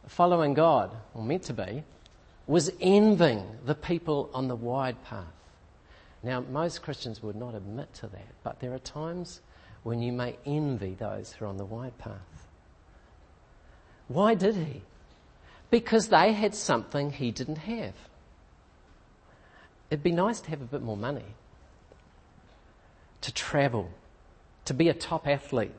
following 0.06 0.54
God, 0.54 0.90
or 1.12 1.22
meant 1.22 1.42
to 1.44 1.52
be, 1.52 1.84
was 2.46 2.72
envying 2.80 3.44
the 3.66 3.74
people 3.74 4.30
on 4.32 4.48
the 4.48 4.56
wide 4.56 4.96
path. 5.04 5.26
Now, 6.22 6.40
most 6.40 6.80
Christians 6.80 7.22
would 7.22 7.36
not 7.36 7.54
admit 7.54 7.92
to 7.96 8.06
that, 8.06 8.32
but 8.42 8.60
there 8.60 8.72
are 8.72 8.78
times 8.78 9.42
when 9.82 10.00
you 10.00 10.10
may 10.10 10.38
envy 10.46 10.94
those 10.94 11.32
who 11.34 11.44
are 11.44 11.48
on 11.48 11.58
the 11.58 11.66
wide 11.66 11.98
path. 11.98 12.46
Why 14.08 14.34
did 14.34 14.54
he? 14.54 14.80
Because 15.70 16.08
they 16.08 16.32
had 16.32 16.54
something 16.54 17.12
he 17.12 17.30
didn't 17.30 17.58
have. 17.58 17.94
It'd 19.90 20.02
be 20.02 20.12
nice 20.12 20.40
to 20.40 20.50
have 20.50 20.60
a 20.60 20.66
bit 20.66 20.82
more 20.82 20.96
money, 20.96 21.24
to 23.22 23.32
travel, 23.32 23.90
to 24.66 24.74
be 24.74 24.88
a 24.88 24.94
top 24.94 25.26
athlete, 25.26 25.72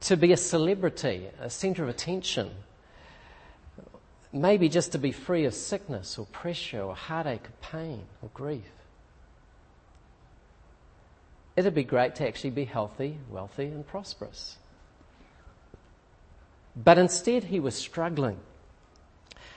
to 0.00 0.16
be 0.16 0.32
a 0.32 0.36
celebrity, 0.36 1.28
a 1.40 1.50
centre 1.50 1.82
of 1.82 1.88
attention, 1.88 2.50
maybe 4.32 4.68
just 4.68 4.92
to 4.92 4.98
be 4.98 5.12
free 5.12 5.44
of 5.44 5.54
sickness 5.54 6.18
or 6.18 6.26
pressure 6.26 6.82
or 6.82 6.94
heartache 6.94 7.44
or 7.44 7.52
pain 7.60 8.04
or 8.22 8.30
grief. 8.34 8.64
It'd 11.56 11.74
be 11.74 11.84
great 11.84 12.14
to 12.16 12.26
actually 12.26 12.50
be 12.50 12.66
healthy, 12.66 13.18
wealthy, 13.30 13.66
and 13.66 13.86
prosperous. 13.86 14.58
But 16.76 16.98
instead, 16.98 17.44
he 17.44 17.60
was 17.60 17.74
struggling. 17.74 18.38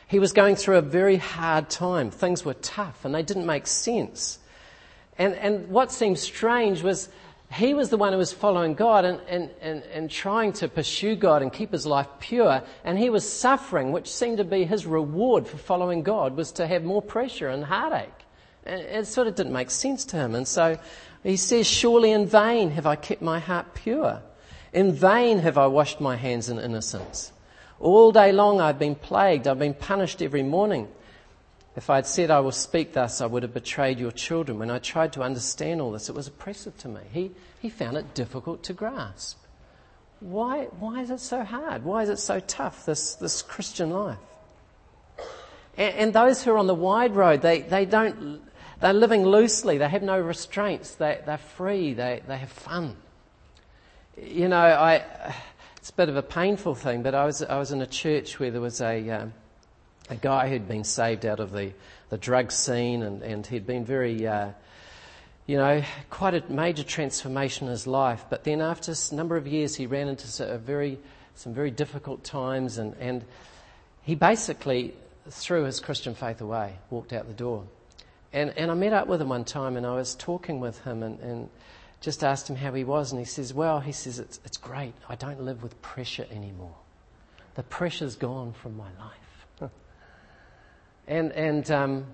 He 0.09 0.17
was 0.17 0.33
going 0.33 0.55
through 0.55 0.77
a 0.77 0.81
very 0.81 1.17
hard 1.17 1.69
time. 1.69 2.09
Things 2.09 2.43
were 2.43 2.55
tough 2.55 3.05
and 3.05 3.13
they 3.13 3.21
didn't 3.21 3.45
make 3.45 3.67
sense. 3.67 4.39
And, 5.19 5.35
and 5.35 5.69
what 5.69 5.91
seemed 5.91 6.17
strange 6.17 6.81
was 6.81 7.09
he 7.51 7.75
was 7.75 7.89
the 7.89 7.97
one 7.97 8.11
who 8.11 8.17
was 8.17 8.33
following 8.33 8.73
God 8.73 9.05
and, 9.05 9.21
and, 9.27 9.51
and, 9.61 9.83
and 9.83 10.09
trying 10.09 10.53
to 10.53 10.67
pursue 10.67 11.15
God 11.15 11.43
and 11.43 11.53
keep 11.53 11.71
his 11.71 11.85
life 11.85 12.07
pure. 12.19 12.63
And 12.83 12.97
he 12.97 13.11
was 13.11 13.31
suffering, 13.31 13.91
which 13.91 14.11
seemed 14.11 14.37
to 14.37 14.43
be 14.43 14.63
his 14.63 14.87
reward 14.87 15.45
for 15.45 15.57
following 15.57 16.01
God, 16.01 16.35
was 16.35 16.51
to 16.53 16.65
have 16.65 16.83
more 16.83 17.03
pressure 17.03 17.49
and 17.49 17.63
heartache. 17.63 18.09
And 18.65 18.81
it 18.81 19.05
sort 19.05 19.27
of 19.27 19.35
didn't 19.35 19.53
make 19.53 19.69
sense 19.69 20.05
to 20.05 20.17
him. 20.17 20.33
And 20.33 20.47
so 20.47 20.79
he 21.21 21.37
says, 21.37 21.67
Surely 21.67 22.11
in 22.11 22.25
vain 22.25 22.71
have 22.71 22.87
I 22.87 22.95
kept 22.95 23.21
my 23.21 23.37
heart 23.37 23.75
pure. 23.75 24.23
In 24.73 24.91
vain 24.91 25.37
have 25.39 25.59
I 25.59 25.67
washed 25.67 26.01
my 26.01 26.15
hands 26.15 26.49
in 26.49 26.57
innocence. 26.57 27.31
All 27.79 28.11
day 28.11 28.31
long 28.31 28.59
I've 28.59 28.79
been 28.79 28.95
plagued, 28.95 29.47
I've 29.47 29.59
been 29.59 29.73
punished 29.73 30.21
every 30.21 30.43
morning. 30.43 30.87
If 31.75 31.89
I 31.89 31.95
had 31.95 32.07
said, 32.07 32.29
I 32.29 32.41
will 32.41 32.51
speak 32.51 32.93
thus, 32.93 33.21
I 33.21 33.25
would 33.25 33.43
have 33.43 33.53
betrayed 33.53 33.99
your 33.99 34.11
children. 34.11 34.59
When 34.59 34.69
I 34.69 34.79
tried 34.79 35.13
to 35.13 35.23
understand 35.23 35.79
all 35.79 35.91
this, 35.91 36.09
it 36.09 36.15
was 36.15 36.27
oppressive 36.27 36.77
to 36.79 36.89
me. 36.89 36.99
He, 37.13 37.31
he 37.61 37.69
found 37.69 37.95
it 37.95 38.13
difficult 38.13 38.63
to 38.63 38.73
grasp. 38.73 39.37
Why, 40.19 40.65
why 40.79 41.01
is 41.01 41.11
it 41.11 41.21
so 41.21 41.43
hard? 41.43 41.85
Why 41.85 42.03
is 42.03 42.09
it 42.09 42.19
so 42.19 42.41
tough, 42.41 42.85
this, 42.85 43.15
this 43.15 43.41
Christian 43.41 43.91
life? 43.91 44.17
And, 45.77 45.95
and 45.95 46.13
those 46.13 46.43
who 46.43 46.51
are 46.51 46.57
on 46.57 46.67
the 46.67 46.75
wide 46.75 47.15
road, 47.15 47.41
they, 47.41 47.61
they 47.61 47.85
don't, 47.85 48.41
they're 48.81 48.91
living 48.91 49.23
loosely. 49.23 49.77
They 49.77 49.87
have 49.87 50.03
no 50.03 50.19
restraints. 50.19 50.95
They, 50.95 51.19
they're 51.25 51.37
free. 51.37 51.93
They, 51.93 52.21
they 52.27 52.37
have 52.37 52.51
fun. 52.51 52.97
You 54.21 54.49
know, 54.49 54.57
I, 54.57 55.33
it's 55.79 55.91
a 55.91 55.93
bit 55.93 56.09
of 56.09 56.17
a 56.17 56.21
painful 56.21 56.75
thing, 56.75 57.03
but 57.03 57.15
I 57.15 57.25
was, 57.25 57.41
I 57.41 57.57
was 57.57 57.71
in 57.71 57.81
a 57.81 57.87
church 57.87 58.37
where 58.37 58.51
there 58.51 58.59
was 58.59 58.81
a, 58.81 59.09
um, 59.09 59.33
a 60.09 60.15
guy 60.15 60.49
who'd 60.49 60.67
been 60.67 60.83
saved 60.83 61.25
out 61.25 61.39
of 61.39 61.51
the, 61.51 61.71
the 62.09 62.17
drug 62.17 62.51
scene 62.51 63.01
and, 63.01 63.23
and 63.23 63.47
he'd 63.47 63.65
been 63.65 63.85
very, 63.85 64.27
uh, 64.27 64.49
you 65.47 65.55
know, 65.55 65.81
quite 66.09 66.33
a 66.33 66.43
major 66.51 66.83
transformation 66.83 67.67
in 67.67 67.71
his 67.71 67.87
life. 67.87 68.25
But 68.29 68.43
then 68.43 68.59
after 68.59 68.91
a 68.91 69.15
number 69.15 69.37
of 69.37 69.47
years, 69.47 69.73
he 69.73 69.85
ran 69.85 70.09
into 70.09 70.57
very, 70.57 70.99
some 71.35 71.53
very 71.53 71.71
difficult 71.71 72.25
times 72.25 72.77
and, 72.77 72.93
and 72.99 73.23
he 74.03 74.15
basically 74.15 74.93
threw 75.29 75.63
his 75.63 75.79
Christian 75.79 76.13
faith 76.13 76.41
away, 76.41 76.73
walked 76.89 77.13
out 77.13 77.27
the 77.27 77.33
door. 77.33 77.63
And, 78.33 78.49
and 78.57 78.69
I 78.69 78.73
met 78.73 78.91
up 78.91 79.07
with 79.07 79.21
him 79.21 79.29
one 79.29 79.45
time 79.45 79.77
and 79.77 79.85
I 79.85 79.95
was 79.95 80.13
talking 80.13 80.59
with 80.59 80.83
him 80.83 81.03
and, 81.03 81.19
and 81.21 81.49
just 82.01 82.23
asked 82.23 82.49
him 82.49 82.55
how 82.55 82.73
he 82.73 82.83
was. 82.83 83.11
And 83.11 83.19
he 83.19 83.25
says, 83.25 83.53
Well, 83.53 83.79
he 83.79 83.91
says, 83.91 84.19
it's, 84.19 84.39
it's 84.45 84.57
great. 84.57 84.93
I 85.07 85.15
don't 85.15 85.41
live 85.41 85.63
with 85.63 85.81
pressure 85.81 86.25
anymore. 86.31 86.75
The 87.55 87.63
pressure's 87.63 88.15
gone 88.15 88.53
from 88.53 88.77
my 88.77 88.89
life. 88.99 89.71
and 91.07 91.31
and 91.33 91.69
um, 91.71 92.05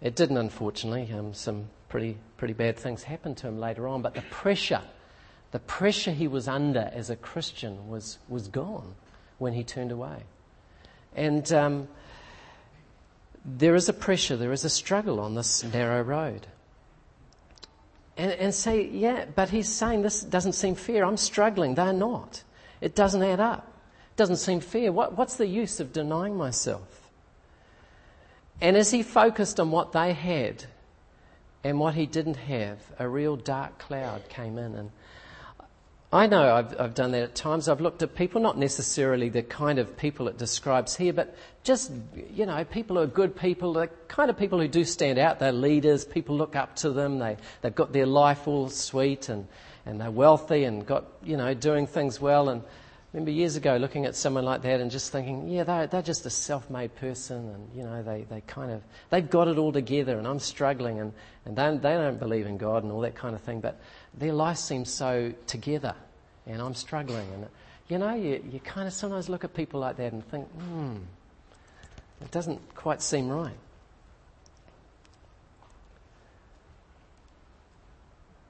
it 0.00 0.14
didn't, 0.14 0.36
unfortunately. 0.36 1.12
Um, 1.12 1.34
some 1.34 1.66
pretty, 1.88 2.16
pretty 2.36 2.54
bad 2.54 2.76
things 2.76 3.02
happened 3.02 3.36
to 3.38 3.48
him 3.48 3.58
later 3.58 3.86
on. 3.88 4.02
But 4.02 4.14
the 4.14 4.22
pressure, 4.22 4.82
the 5.50 5.58
pressure 5.58 6.12
he 6.12 6.28
was 6.28 6.48
under 6.48 6.90
as 6.92 7.10
a 7.10 7.16
Christian 7.16 7.88
was, 7.88 8.18
was 8.28 8.48
gone 8.48 8.94
when 9.38 9.52
he 9.52 9.64
turned 9.64 9.92
away. 9.92 10.22
And 11.14 11.50
um, 11.52 11.88
there 13.44 13.74
is 13.74 13.88
a 13.88 13.92
pressure, 13.92 14.36
there 14.36 14.52
is 14.52 14.64
a 14.64 14.70
struggle 14.70 15.20
on 15.20 15.34
this 15.34 15.64
narrow 15.64 16.02
road. 16.02 16.46
And, 18.16 18.32
and 18.32 18.54
say, 18.54 18.86
yeah, 18.86 19.24
but 19.34 19.48
he's 19.48 19.68
saying 19.68 20.02
this 20.02 20.20
doesn't 20.20 20.52
seem 20.52 20.74
fair. 20.74 21.04
I'm 21.04 21.16
struggling. 21.16 21.74
They're 21.74 21.92
not. 21.92 22.42
It 22.80 22.94
doesn't 22.94 23.22
add 23.22 23.40
up. 23.40 23.66
It 24.12 24.16
doesn't 24.16 24.36
seem 24.36 24.60
fair. 24.60 24.92
What, 24.92 25.16
what's 25.16 25.36
the 25.36 25.46
use 25.46 25.80
of 25.80 25.92
denying 25.92 26.36
myself? 26.36 27.10
And 28.60 28.76
as 28.76 28.90
he 28.90 29.02
focused 29.02 29.58
on 29.58 29.70
what 29.70 29.92
they 29.92 30.12
had 30.12 30.64
and 31.64 31.80
what 31.80 31.94
he 31.94 32.06
didn't 32.06 32.36
have, 32.36 32.78
a 32.98 33.08
real 33.08 33.36
dark 33.36 33.78
cloud 33.78 34.28
came 34.28 34.58
in 34.58 34.74
and 34.74 34.90
I 36.12 36.26
know 36.26 36.52
I've, 36.52 36.80
I've, 36.80 36.94
done 36.94 37.12
that 37.12 37.22
at 37.22 37.34
times. 37.36 37.68
I've 37.68 37.80
looked 37.80 38.02
at 38.02 38.16
people, 38.16 38.40
not 38.40 38.58
necessarily 38.58 39.28
the 39.28 39.44
kind 39.44 39.78
of 39.78 39.96
people 39.96 40.26
it 40.26 40.36
describes 40.38 40.96
here, 40.96 41.12
but 41.12 41.36
just, 41.62 41.92
you 42.32 42.46
know, 42.46 42.64
people 42.64 42.96
who 42.96 43.02
are 43.02 43.06
good 43.06 43.36
people, 43.36 43.74
the 43.74 43.86
kind 44.08 44.28
of 44.28 44.36
people 44.36 44.58
who 44.58 44.66
do 44.66 44.84
stand 44.84 45.20
out. 45.20 45.38
They're 45.38 45.52
leaders, 45.52 46.04
people 46.04 46.36
look 46.36 46.56
up 46.56 46.74
to 46.76 46.90
them, 46.90 47.20
they, 47.20 47.36
they've 47.62 47.74
got 47.74 47.92
their 47.92 48.06
life 48.06 48.48
all 48.48 48.68
sweet 48.70 49.28
and, 49.28 49.46
and 49.86 50.00
they're 50.00 50.10
wealthy 50.10 50.64
and 50.64 50.84
got, 50.84 51.04
you 51.22 51.36
know, 51.36 51.54
doing 51.54 51.86
things 51.86 52.20
well. 52.20 52.48
And 52.48 52.62
I 52.62 52.66
remember 53.12 53.30
years 53.30 53.54
ago 53.54 53.76
looking 53.76 54.04
at 54.04 54.16
someone 54.16 54.44
like 54.44 54.62
that 54.62 54.80
and 54.80 54.90
just 54.90 55.12
thinking, 55.12 55.48
yeah, 55.48 55.62
they're, 55.62 55.86
they're 55.86 56.02
just 56.02 56.26
a 56.26 56.30
self-made 56.30 56.96
person 56.96 57.50
and, 57.50 57.68
you 57.72 57.84
know, 57.84 58.02
they, 58.02 58.26
they 58.28 58.40
kind 58.40 58.72
of, 58.72 58.82
they've 59.10 59.30
got 59.30 59.46
it 59.46 59.58
all 59.58 59.70
together 59.70 60.18
and 60.18 60.26
I'm 60.26 60.40
struggling 60.40 60.98
and, 60.98 61.12
and 61.44 61.56
they, 61.56 61.76
they 61.76 61.94
don't 61.94 62.18
believe 62.18 62.46
in 62.46 62.56
God 62.56 62.82
and 62.82 62.90
all 62.90 63.00
that 63.02 63.14
kind 63.14 63.36
of 63.36 63.42
thing. 63.42 63.60
But 63.60 63.80
their 64.14 64.32
life 64.32 64.58
seems 64.58 64.90
so 64.90 65.32
together 65.46 65.94
and 66.46 66.60
I'm 66.60 66.74
struggling. 66.74 67.26
And, 67.32 67.46
you 67.88 67.98
know, 67.98 68.14
you, 68.14 68.42
you 68.50 68.60
kind 68.60 68.86
of 68.86 68.94
sometimes 68.94 69.28
look 69.28 69.44
at 69.44 69.54
people 69.54 69.80
like 69.80 69.96
that 69.96 70.12
and 70.12 70.26
think, 70.28 70.48
hmm, 70.48 70.96
it 72.20 72.30
doesn't 72.30 72.74
quite 72.74 73.02
seem 73.02 73.28
right. 73.28 73.56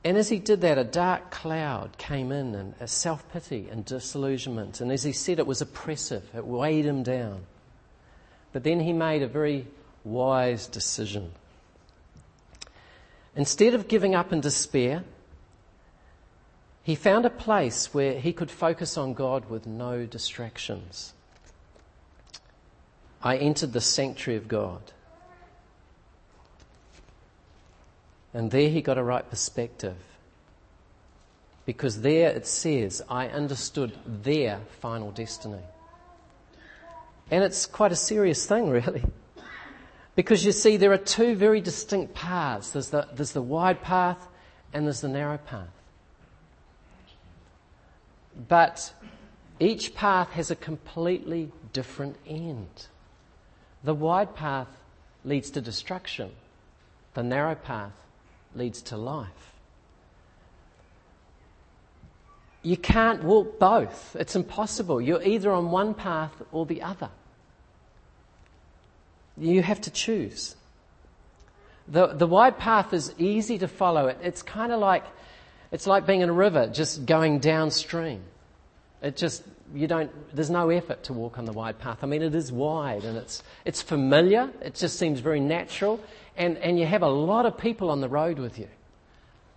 And 0.03 0.17
as 0.17 0.31
he 0.31 0.39
did 0.39 0.63
that, 0.63 0.79
a 0.79 0.85
dark 0.85 1.31
cloud 1.31 1.99
came 1.99 2.33
in 2.33 2.55
and 2.55 2.75
a 2.81 2.89
self 2.89 3.31
pity 3.33 3.69
and 3.71 3.85
disillusionment. 3.85 4.81
And 4.81 4.91
as 4.91 5.03
he 5.03 5.13
said, 5.13 5.39
it 5.39 5.47
was 5.47 5.61
oppressive, 5.61 6.29
it 6.35 6.47
weighed 6.47 6.87
him 6.87 7.03
down. 7.03 7.45
But 8.53 8.65
then 8.65 8.81
he 8.81 8.93
made 8.93 9.23
a 9.23 9.29
very 9.29 9.67
wise 10.03 10.67
decision. 10.67 11.33
Instead 13.37 13.75
of 13.75 13.89
giving 13.89 14.15
up 14.15 14.33
in 14.33 14.41
despair, 14.41 15.05
he 16.83 16.95
found 16.95 17.27
a 17.27 17.31
place 17.31 17.93
where 17.93 18.19
he 18.19 18.33
could 18.33 18.51
focus 18.51 18.97
on 18.97 19.15
God 19.15 19.49
with 19.51 19.67
no 19.67 20.07
distractions. 20.07 21.13
I 23.23 23.37
entered 23.37 23.73
the 23.73 23.81
sanctuary 23.81 24.39
of 24.39 24.49
God. 24.49 24.81
And 28.33 28.51
there 28.51 28.71
he 28.71 28.81
got 28.81 28.97
a 28.97 29.03
right 29.03 29.29
perspective. 29.29 29.97
Because 31.67 32.01
there 32.01 32.31
it 32.31 32.47
says, 32.47 33.03
I 33.09 33.29
understood 33.29 33.93
their 34.07 34.61
final 34.81 35.11
destiny. 35.11 35.63
And 37.31 37.45
it's 37.45 37.67
quite 37.67 37.93
a 37.93 37.97
serious 37.97 38.47
thing, 38.47 38.71
really. 38.71 39.05
Because 40.17 40.45
you 40.45 40.53
see, 40.53 40.77
there 40.77 40.93
are 40.93 40.99
two 40.99 41.35
very 41.35 41.61
distinct 41.61 42.15
paths 42.15 42.73
there's 42.73 42.91
the, 42.91 43.07
there's 43.13 43.33
the 43.33 43.43
wide 43.43 43.83
path 43.83 44.27
and 44.73 44.87
there's 44.87 45.03
the 45.03 45.09
narrow 45.09 45.39
path. 45.39 45.69
But 48.49 48.93
each 49.59 49.95
path 49.95 50.31
has 50.33 50.51
a 50.51 50.57
completely 50.57 51.51
different 51.73 52.17
end. 52.27 52.87
The 53.85 53.95
wide 53.95 54.35
path 54.35 54.69
leads 55.25 55.51
to 55.51 55.61
destruction. 55.61 56.31
The 57.15 57.23
narrow 57.23 57.55
path 57.55 57.93
leads 58.55 58.83
to 58.83 58.97
life. 58.97 59.53
You 62.63 62.77
can't 62.77 63.25
walk 63.25 63.59
both. 63.59 64.17
It's 64.19 64.37
impossible. 64.37 65.01
You're 65.01 65.23
either 65.23 65.51
on 65.51 65.71
one 65.71 65.95
path 65.95 66.43
or 66.53 66.67
the 66.67 66.83
other. 66.83 67.09
You 69.37 69.63
have 69.63 69.81
to 69.83 69.91
choose. 69.91 70.57
The, 71.89 72.09
the 72.09 72.27
wide 72.27 72.59
path 72.59 72.93
is 72.93 73.15
easy 73.19 73.59
to 73.59 73.69
follow. 73.69 74.09
It, 74.09 74.19
it's 74.23 74.43
kind 74.43 74.73
of 74.73 74.81
like 74.81 75.05
it's 75.73 75.87
like 75.87 76.07
being 76.07 76.21
in 76.21 76.29
a 76.29 76.33
river, 76.33 76.67
just 76.67 77.07
going 77.07 77.39
downstream. 77.39 78.23
It 79.03 79.17
just, 79.17 79.43
you 79.75 79.87
don't, 79.87 80.11
there's 80.35 80.51
no 80.51 80.71
effort 80.71 81.05
to 81.05 81.13
walk 81.13 81.39
on 81.39 81.45
the 81.45 81.53
wide 81.53 81.79
path. 81.79 81.99
I 82.03 82.07
mean, 82.07 82.23
it 82.23 82.35
is 82.35 82.53
wide 82.53 83.05
and 83.05 83.17
it's, 83.17 83.43
it's 83.65 83.81
familiar. 83.81 84.51
It 84.61 84.75
just 84.75 84.99
seems 84.99 85.21
very 85.21 85.41
natural. 85.41 86.01
And, 86.37 86.59
and 86.59 86.79
you 86.79 86.87
have 86.87 87.03
a 87.03 87.09
lot 87.09 87.47
of 87.47 87.57
people 87.57 87.91
on 87.91 88.01
the 88.01 88.09
road 88.09 88.39
with 88.39 88.59
you. 88.59 88.69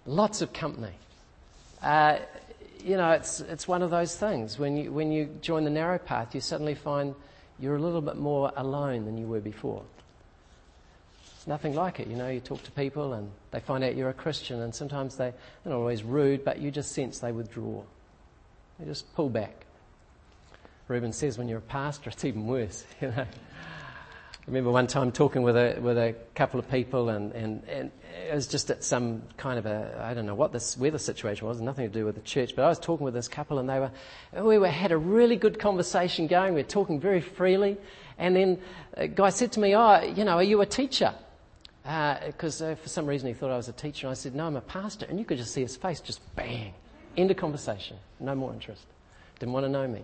Lots 0.05 0.41
of 0.41 0.53
company. 0.53 0.93
Uh, 1.82 2.20
you 2.84 2.98
know, 2.98 3.12
it's, 3.12 3.39
it's 3.41 3.67
one 3.67 3.82
of 3.82 3.89
those 3.89 4.15
things. 4.15 4.60
When 4.60 4.77
you, 4.77 4.91
when 4.91 5.12
you 5.12 5.29
join 5.41 5.63
the 5.63 5.70
narrow 5.70 5.98
path, 5.98 6.36
you 6.36 6.41
suddenly 6.41 6.75
find 6.75 7.15
you're 7.60 7.75
a 7.75 7.82
little 7.82 8.01
bit 8.01 8.17
more 8.17 8.51
alone 8.55 9.05
than 9.05 9.17
you 9.17 9.27
were 9.27 9.39
before. 9.39 9.84
It's 11.44 11.48
nothing 11.50 11.76
like 11.76 12.00
it. 12.00 12.08
You 12.08 12.16
know, 12.16 12.30
you 12.30 12.40
talk 12.40 12.64
to 12.64 12.72
people 12.72 13.12
and 13.12 13.30
they 13.52 13.60
find 13.60 13.84
out 13.84 13.98
you're 13.98 14.08
a 14.08 14.14
Christian, 14.14 14.62
and 14.62 14.74
sometimes 14.74 15.18
they, 15.18 15.32
they're 15.32 15.74
not 15.74 15.76
always 15.76 16.02
rude, 16.02 16.46
but 16.46 16.60
you 16.60 16.72
just 16.72 16.94
sense 16.94 17.20
they 17.20 17.34
withdraw. 17.34 17.84
They 18.80 18.86
just 18.86 19.14
pull 19.14 19.28
back. 19.30 19.66
Reuben 20.88 21.12
says 21.12 21.38
when 21.38 21.50
you're 21.50 21.58
a 21.58 21.62
pastor, 21.62 22.10
it's 22.12 22.24
even 22.24 22.48
worse. 22.48 22.86
You 23.02 23.10
know. 23.10 23.26
I 23.26 24.46
remember 24.48 24.72
one 24.72 24.88
time 24.88 25.12
talking 25.12 25.42
with 25.42 25.58
a 25.58 25.80
with 25.82 25.98
a 25.98 26.16
couple 26.34 26.62
of 26.62 26.72
people, 26.72 27.10
and, 27.10 27.34
and, 27.34 27.62
and 27.68 27.92
it 28.30 28.34
was 28.34 28.48
just 28.48 28.70
at 28.70 28.82
some 28.82 29.24
kind 29.36 29.60
of 29.60 29.66
a 29.66 30.00
I 30.02 30.14
don't 30.14 30.26
know 30.26 30.36
what 30.36 30.54
this 30.54 30.78
where 30.78 30.92
the 30.92 31.00
situation 31.00 31.46
was, 31.46 31.60
nothing 31.60 31.86
to 31.86 31.94
do 31.94 32.06
with 32.06 32.16
the 32.16 32.22
church. 32.22 32.56
But 32.56 32.64
I 32.64 32.70
was 32.70 32.80
talking 32.80 33.04
with 33.04 33.16
this 33.16 33.28
couple, 33.28 33.60
and 33.60 33.70
they 33.70 33.80
were 33.80 33.92
we 34.42 34.58
were, 34.58 34.70
had 34.70 34.94
a 34.94 34.98
really 34.98 35.36
good 35.36 35.60
conversation 35.60 36.28
going. 36.28 36.54
We 36.54 36.62
were 36.62 36.70
talking 36.70 37.02
very 37.02 37.20
freely, 37.20 37.76
and 38.18 38.34
then 38.34 38.60
a 38.94 39.10
guy 39.10 39.30
said 39.30 39.52
to 39.54 39.60
me, 39.60 39.76
"Oh, 39.76 40.02
you 40.04 40.24
know, 40.24 40.36
are 40.36 40.44
you 40.44 40.62
a 40.62 40.66
teacher?" 40.66 41.14
Because 41.84 42.62
uh, 42.62 42.68
uh, 42.68 42.75
for 42.75 42.88
some 42.88 43.06
reason 43.06 43.28
he 43.28 43.34
thought 43.34 43.52
I 43.52 43.58
was 43.58 43.68
a 43.68 43.74
teacher. 43.74 44.08
And 44.08 44.12
I 44.12 44.13
said, 44.16 44.36
no, 44.36 44.48
I'm 44.48 44.56
a 44.56 44.62
pastor. 44.62 45.06
And 45.10 45.20
you 45.20 45.25
could 45.25 45.38
just 45.38 45.54
see 45.54 45.62
his 45.62 45.75
face 45.75 46.00
just 46.00 46.22
bang. 46.36 46.74
End 47.18 47.30
of 47.30 47.38
conversation. 47.38 47.98
No 48.20 48.36
more 48.36 48.54
interest. 48.54 48.86
Didn't 49.40 49.54
want 49.54 49.66
to 49.66 49.70
know 49.70 49.88
me. 49.88 50.04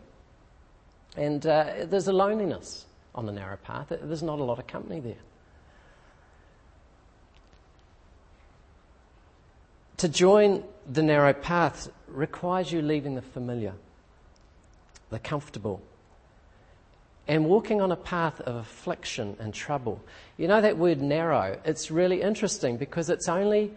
And 1.15 1.45
uh, 1.45 1.86
there's 1.86 2.07
a 2.07 2.13
loneliness 2.13 2.86
on 3.15 3.25
the 3.25 3.31
narrow 3.31 3.57
path. 3.57 3.88
There's 3.89 4.24
not 4.24 4.39
a 4.39 4.43
lot 4.43 4.59
of 4.59 4.67
company 4.67 5.00
there. 5.00 5.15
To 9.98 10.07
join 10.07 10.63
the 10.89 11.03
narrow 11.03 11.33
path 11.33 11.89
requires 12.07 12.71
you 12.71 12.81
leaving 12.81 13.15
the 13.15 13.21
familiar, 13.21 13.74
the 15.09 15.19
comfortable, 15.19 15.81
and 17.29 17.45
walking 17.45 17.79
on 17.79 17.91
a 17.91 17.95
path 17.95 18.41
of 18.41 18.55
affliction 18.55 19.38
and 19.39 19.53
trouble. 19.53 20.03
You 20.38 20.48
know 20.48 20.62
that 20.62 20.79
word 20.79 21.00
narrow? 21.00 21.59
It's 21.63 21.91
really 21.91 22.24
interesting 22.24 22.75
because 22.75 23.12
it's 23.12 23.29
only 23.29 23.71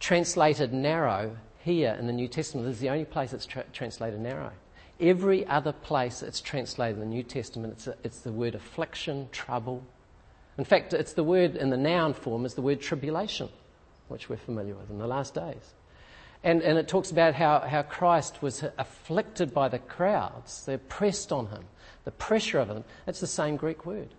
translated 0.00 0.72
narrow 0.72 1.36
here 1.62 1.96
in 1.98 2.08
the 2.08 2.12
New 2.12 2.26
Testament. 2.26 2.66
This 2.66 2.74
is 2.74 2.80
the 2.80 2.90
only 2.90 3.04
place 3.04 3.32
it's 3.32 3.46
tra- 3.46 3.64
translated 3.72 4.18
narrow. 4.18 4.50
Every 4.98 5.46
other 5.46 5.72
place 5.72 6.24
it's 6.24 6.40
translated 6.40 6.96
in 6.96 7.00
the 7.08 7.14
New 7.14 7.22
Testament, 7.22 7.74
it's, 7.74 7.86
a, 7.86 7.94
it's 8.02 8.18
the 8.18 8.32
word 8.32 8.56
affliction, 8.56 9.28
trouble. 9.30 9.86
In 10.58 10.64
fact, 10.64 10.92
it's 10.92 11.12
the 11.12 11.22
word 11.22 11.54
in 11.54 11.70
the 11.70 11.76
noun 11.76 12.14
form 12.14 12.44
is 12.44 12.54
the 12.54 12.62
word 12.62 12.80
tribulation, 12.80 13.48
which 14.08 14.28
we're 14.28 14.38
familiar 14.38 14.74
with 14.74 14.90
in 14.90 14.98
the 14.98 15.06
last 15.06 15.34
days. 15.34 15.74
And, 16.44 16.62
and 16.62 16.78
it 16.78 16.86
talks 16.86 17.10
about 17.10 17.34
how, 17.34 17.60
how 17.60 17.82
Christ 17.82 18.42
was 18.42 18.64
afflicted 18.78 19.52
by 19.52 19.68
the 19.68 19.78
crowds. 19.78 20.64
They're 20.64 20.78
pressed 20.78 21.32
on 21.32 21.46
him, 21.46 21.64
the 22.04 22.12
pressure 22.12 22.60
of 22.60 22.68
them. 22.68 22.84
It's 23.06 23.20
the 23.20 23.26
same 23.26 23.56
Greek 23.56 23.84
word. 23.84 24.14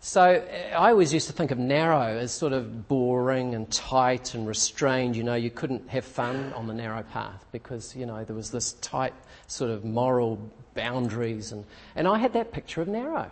So 0.00 0.22
eh, 0.22 0.70
I 0.70 0.90
always 0.90 1.12
used 1.12 1.26
to 1.26 1.32
think 1.32 1.50
of 1.50 1.58
narrow 1.58 2.18
as 2.18 2.30
sort 2.30 2.52
of 2.52 2.86
boring 2.86 3.54
and 3.54 3.70
tight 3.70 4.34
and 4.34 4.46
restrained. 4.46 5.16
You 5.16 5.24
know, 5.24 5.34
you 5.34 5.50
couldn't 5.50 5.88
have 5.88 6.04
fun 6.04 6.52
on 6.52 6.68
the 6.68 6.74
narrow 6.74 7.02
path 7.02 7.44
because, 7.50 7.96
you 7.96 8.06
know, 8.06 8.24
there 8.24 8.36
was 8.36 8.50
this 8.50 8.74
tight 8.74 9.14
sort 9.48 9.70
of 9.70 9.84
moral 9.84 10.38
boundaries. 10.74 11.50
And, 11.50 11.64
and 11.96 12.06
I 12.06 12.18
had 12.18 12.32
that 12.34 12.52
picture 12.52 12.80
of 12.80 12.86
narrow 12.86 13.28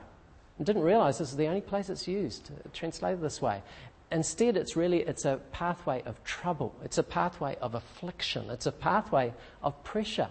and 0.58 0.66
didn't 0.66 0.82
realize 0.82 1.18
this 1.18 1.30
is 1.30 1.36
the 1.36 1.46
only 1.46 1.60
place 1.60 1.88
it's 1.88 2.08
used, 2.08 2.50
translated 2.72 3.20
this 3.20 3.40
way. 3.40 3.62
Instead, 4.12 4.56
it's 4.56 4.76
really, 4.76 5.00
it's 5.00 5.24
a 5.24 5.40
pathway 5.50 6.02
of 6.04 6.22
trouble. 6.22 6.74
It's 6.84 6.98
a 6.98 7.02
pathway 7.02 7.56
of 7.60 7.74
affliction. 7.74 8.50
It's 8.50 8.66
a 8.66 8.72
pathway 8.72 9.32
of 9.62 9.82
pressure. 9.82 10.28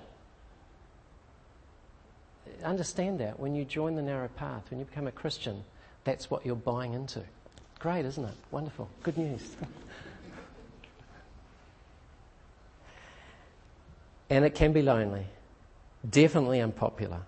Understand 2.64 3.20
that 3.20 3.38
when 3.40 3.54
you 3.54 3.66
join 3.66 3.96
the 3.96 4.02
narrow 4.02 4.30
path, 4.30 4.64
when 4.70 4.80
you 4.80 4.86
become 4.86 5.08
a 5.08 5.12
Christian, 5.12 5.64
that's 6.06 6.32
what 6.32 6.46
you're 6.46 6.56
buying 6.56 6.94
into. 6.94 7.22
Great, 7.80 8.06
isn't 8.06 8.24
it? 8.24 8.36
Wonderful. 8.52 8.88
Good 9.04 9.18
news. 9.18 9.58
and 14.30 14.46
it 14.46 14.56
can 14.56 14.72
be 14.72 14.82
lonely. 14.82 15.26
Definitely 16.10 16.62
unpopular. 16.62 17.20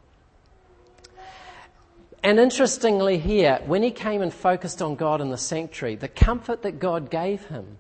And 2.27 2.41
interestingly, 2.41 3.19
here, 3.19 3.61
when 3.67 3.81
he 3.81 3.89
came 3.89 4.21
and 4.21 4.33
focused 4.33 4.81
on 4.81 4.95
God 4.95 5.21
in 5.21 5.29
the 5.29 5.37
sanctuary, 5.37 5.95
the 5.95 6.09
comfort 6.09 6.61
that 6.63 6.77
God 6.77 7.09
gave 7.09 7.45
him 7.45 7.77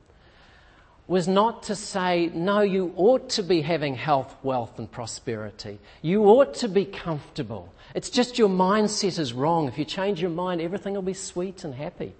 was 1.05 1.27
not 1.27 1.63
to 1.63 1.75
say, 1.75 2.31
no, 2.33 2.61
you 2.61 2.93
ought 2.95 3.29
to 3.31 3.43
be 3.43 3.59
having 3.59 3.95
health, 3.95 4.33
wealth, 4.43 4.79
and 4.79 4.89
prosperity. 4.89 5.79
You 6.01 6.23
ought 6.27 6.53
to 6.53 6.69
be 6.69 6.85
comfortable. 6.85 7.73
It's 7.93 8.09
just 8.09 8.37
your 8.37 8.47
mindset 8.47 9.19
is 9.19 9.33
wrong. 9.33 9.67
If 9.67 9.77
you 9.77 9.83
change 9.83 10.21
your 10.21 10.31
mind, 10.31 10.61
everything 10.61 10.93
will 10.93 11.01
be 11.01 11.13
sweet 11.13 11.65
and 11.65 11.75
happy. 11.75 12.13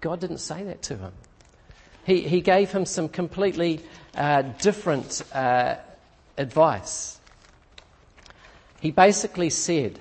God 0.00 0.20
didn't 0.20 0.38
say 0.38 0.62
that 0.62 0.82
to 0.82 0.96
him. 0.96 1.12
He, 2.04 2.20
he 2.20 2.42
gave 2.42 2.70
him 2.70 2.86
some 2.86 3.08
completely 3.08 3.80
uh, 4.14 4.42
different 4.42 5.20
uh, 5.34 5.78
advice. 6.38 7.18
He 8.80 8.92
basically 8.92 9.50
said, 9.50 9.98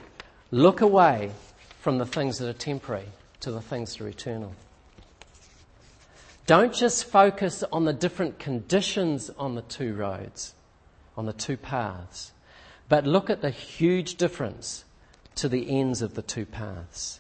look 0.52 0.82
away 0.82 1.32
from 1.82 1.98
the 1.98 2.06
things 2.06 2.38
that 2.38 2.48
are 2.48 2.54
temporary 2.54 3.08
to 3.40 3.52
the 3.52 3.60
things 3.60 3.96
that 3.96 4.04
are 4.04 4.08
eternal. 4.08 4.54
Don't 6.46 6.74
just 6.74 7.06
focus 7.06 7.64
on 7.74 7.86
the 7.86 7.94
different 7.94 8.38
conditions 8.38 9.32
on 9.32 9.56
the 9.56 9.64
two 9.64 9.96
roads, 9.96 10.54
on 11.18 11.26
the 11.26 11.34
two 11.34 11.58
paths, 11.58 12.34
but 12.88 13.08
look 13.08 13.32
at 13.32 13.42
the 13.42 13.50
huge 13.50 14.16
difference 14.16 14.86
to 15.36 15.50
the 15.50 15.80
ends 15.80 16.04
of 16.04 16.14
the 16.14 16.22
two 16.22 16.46
paths. 16.46 17.20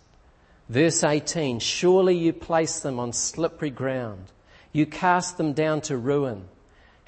Verse 0.70 1.03
18, 1.03 1.60
surely 1.60 2.15
you 2.15 2.32
place 2.32 2.82
them 2.82 3.00
on 3.00 3.13
slippery 3.13 3.72
ground. 3.72 4.25
You 4.72 4.86
cast 4.86 5.38
them 5.38 5.53
down 5.53 5.82
to 5.82 5.98
ruin. 5.98 6.46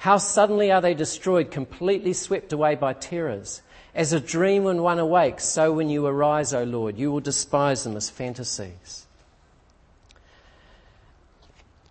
How 0.04 0.18
suddenly 0.18 0.70
are 0.70 0.82
they 0.82 0.92
destroyed, 0.92 1.50
completely 1.50 2.12
swept 2.12 2.52
away 2.52 2.74
by 2.74 2.92
terrors. 2.92 3.62
As 3.94 4.12
a 4.12 4.20
dream 4.20 4.64
when 4.64 4.82
one 4.82 4.98
awakes, 4.98 5.46
so 5.46 5.72
when 5.72 5.88
you 5.88 6.04
arise, 6.04 6.52
O 6.52 6.62
Lord, 6.62 6.98
you 6.98 7.10
will 7.10 7.20
despise 7.20 7.84
them 7.84 7.96
as 7.96 8.10
fantasies. 8.10 9.06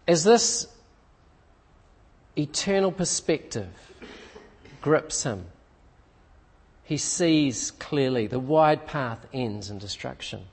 As 0.07 0.23
this 0.23 0.67
eternal 2.37 2.91
perspective 2.91 3.73
grips 4.79 5.23
him, 5.23 5.45
he 6.83 6.97
sees 6.97 7.71
clearly 7.71 8.27
the 8.27 8.37
wide 8.37 8.85
path 8.85 9.25
ends 9.33 9.71
in 9.71 9.79
destruction. 9.79 10.43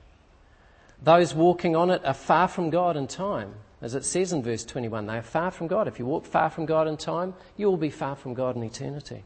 Those 1.02 1.34
walking 1.34 1.76
on 1.76 1.90
it 1.90 2.02
are 2.06 2.14
far 2.14 2.48
from 2.48 2.70
God 2.70 2.96
in 2.96 3.06
time. 3.06 3.52
As 3.82 3.94
it 3.94 4.04
says 4.04 4.32
in 4.32 4.42
verse 4.42 4.64
21, 4.64 5.06
they 5.06 5.16
are 5.16 5.22
far 5.22 5.50
from 5.50 5.66
God. 5.66 5.88
If 5.88 5.98
you 5.98 6.04
walk 6.04 6.26
far 6.26 6.50
from 6.50 6.66
God 6.66 6.86
in 6.86 6.96
time, 6.96 7.34
you 7.56 7.66
will 7.66 7.78
be 7.78 7.90
far 7.90 8.14
from 8.14 8.34
God 8.34 8.56
in 8.56 8.62
eternity. 8.62 9.24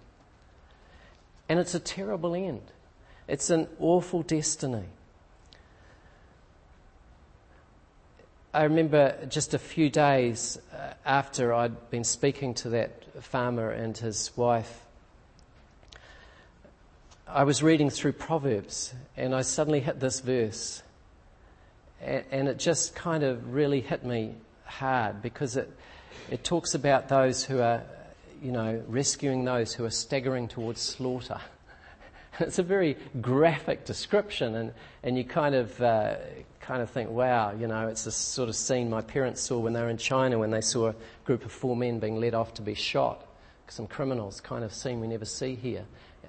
And 1.48 1.58
it's 1.58 1.74
a 1.74 1.80
terrible 1.80 2.34
end. 2.34 2.62
It's 3.26 3.50
an 3.50 3.66
awful 3.80 4.22
destiny. 4.22 4.84
I 8.54 8.62
remember 8.62 9.26
just 9.28 9.52
a 9.52 9.58
few 9.58 9.90
days 9.90 10.58
uh, 10.72 10.92
after 11.04 11.52
I'd 11.52 11.90
been 11.90 12.04
speaking 12.04 12.54
to 12.54 12.68
that 12.68 13.24
farmer 13.24 13.72
and 13.72 13.96
his 13.96 14.30
wife, 14.36 14.84
I 17.26 17.42
was 17.42 17.64
reading 17.64 17.90
through 17.90 18.12
Proverbs 18.12 18.94
and 19.16 19.34
I 19.34 19.42
suddenly 19.42 19.80
hit 19.80 19.98
this 19.98 20.20
verse. 20.20 20.83
And 22.04 22.48
it 22.48 22.58
just 22.58 22.94
kind 22.94 23.24
of 23.24 23.54
really 23.54 23.80
hit 23.80 24.04
me 24.04 24.34
hard 24.64 25.22
because 25.22 25.56
it, 25.56 25.70
it 26.30 26.44
talks 26.44 26.74
about 26.74 27.08
those 27.08 27.44
who 27.44 27.60
are 27.60 27.82
you 28.44 28.52
know, 28.52 28.82
rescuing 28.88 29.44
those 29.44 29.72
who 29.72 29.86
are 29.86 29.90
staggering 29.90 30.46
towards 30.48 30.80
slaughter. 30.80 31.40
It's 32.40 32.58
a 32.58 32.64
very 32.64 32.96
graphic 33.20 33.84
description, 33.84 34.56
and, 34.56 34.72
and 35.04 35.16
you 35.16 35.22
kind 35.22 35.54
of, 35.54 35.80
uh, 35.80 36.16
kind 36.60 36.82
of 36.82 36.90
think, 36.90 37.08
wow, 37.10 37.52
you 37.52 37.68
know, 37.68 37.86
it's 37.86 38.02
the 38.02 38.10
sort 38.10 38.48
of 38.48 38.56
scene 38.56 38.90
my 38.90 39.02
parents 39.02 39.40
saw 39.40 39.60
when 39.60 39.72
they 39.72 39.80
were 39.80 39.88
in 39.88 39.98
China 39.98 40.36
when 40.40 40.50
they 40.50 40.60
saw 40.60 40.88
a 40.88 40.94
group 41.24 41.44
of 41.44 41.52
four 41.52 41.76
men 41.76 42.00
being 42.00 42.16
led 42.16 42.34
off 42.34 42.52
to 42.54 42.62
be 42.62 42.74
shot. 42.74 43.24
Some 43.68 43.86
criminals, 43.86 44.40
kind 44.40 44.64
of 44.64 44.74
scene 44.74 44.98
we 44.98 45.06
never 45.06 45.24
see 45.24 45.54
here. 45.54 45.84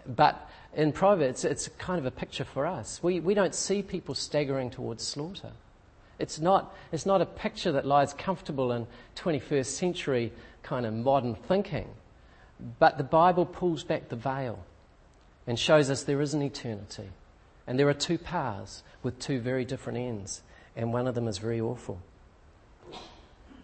But 0.05 0.47
in 0.75 0.91
Proverbs, 0.91 1.43
it's 1.43 1.69
kind 1.79 1.97
of 1.97 2.05
a 2.05 2.11
picture 2.11 2.45
for 2.45 2.67
us. 2.67 3.01
We, 3.01 3.19
we 3.19 3.33
don't 3.33 3.55
see 3.55 3.81
people 3.81 4.13
staggering 4.13 4.69
towards 4.69 5.03
slaughter. 5.03 5.53
It's 6.17 6.39
not, 6.39 6.73
it's 6.91 7.05
not 7.05 7.21
a 7.21 7.25
picture 7.25 7.71
that 7.73 7.85
lies 7.85 8.13
comfortable 8.13 8.71
in 8.71 8.87
21st 9.15 9.65
century 9.65 10.31
kind 10.63 10.85
of 10.85 10.93
modern 10.93 11.35
thinking. 11.35 11.89
But 12.79 12.97
the 12.97 13.03
Bible 13.03 13.45
pulls 13.45 13.83
back 13.83 14.09
the 14.09 14.15
veil 14.15 14.59
and 15.45 15.59
shows 15.59 15.89
us 15.89 16.03
there 16.03 16.21
is 16.21 16.33
an 16.33 16.41
eternity. 16.41 17.09
And 17.67 17.79
there 17.79 17.89
are 17.89 17.93
two 17.93 18.17
paths 18.17 18.83
with 19.03 19.19
two 19.19 19.39
very 19.39 19.65
different 19.65 19.99
ends, 19.99 20.41
and 20.75 20.93
one 20.93 21.07
of 21.07 21.15
them 21.15 21.27
is 21.27 21.37
very 21.37 21.59
awful. 21.59 21.99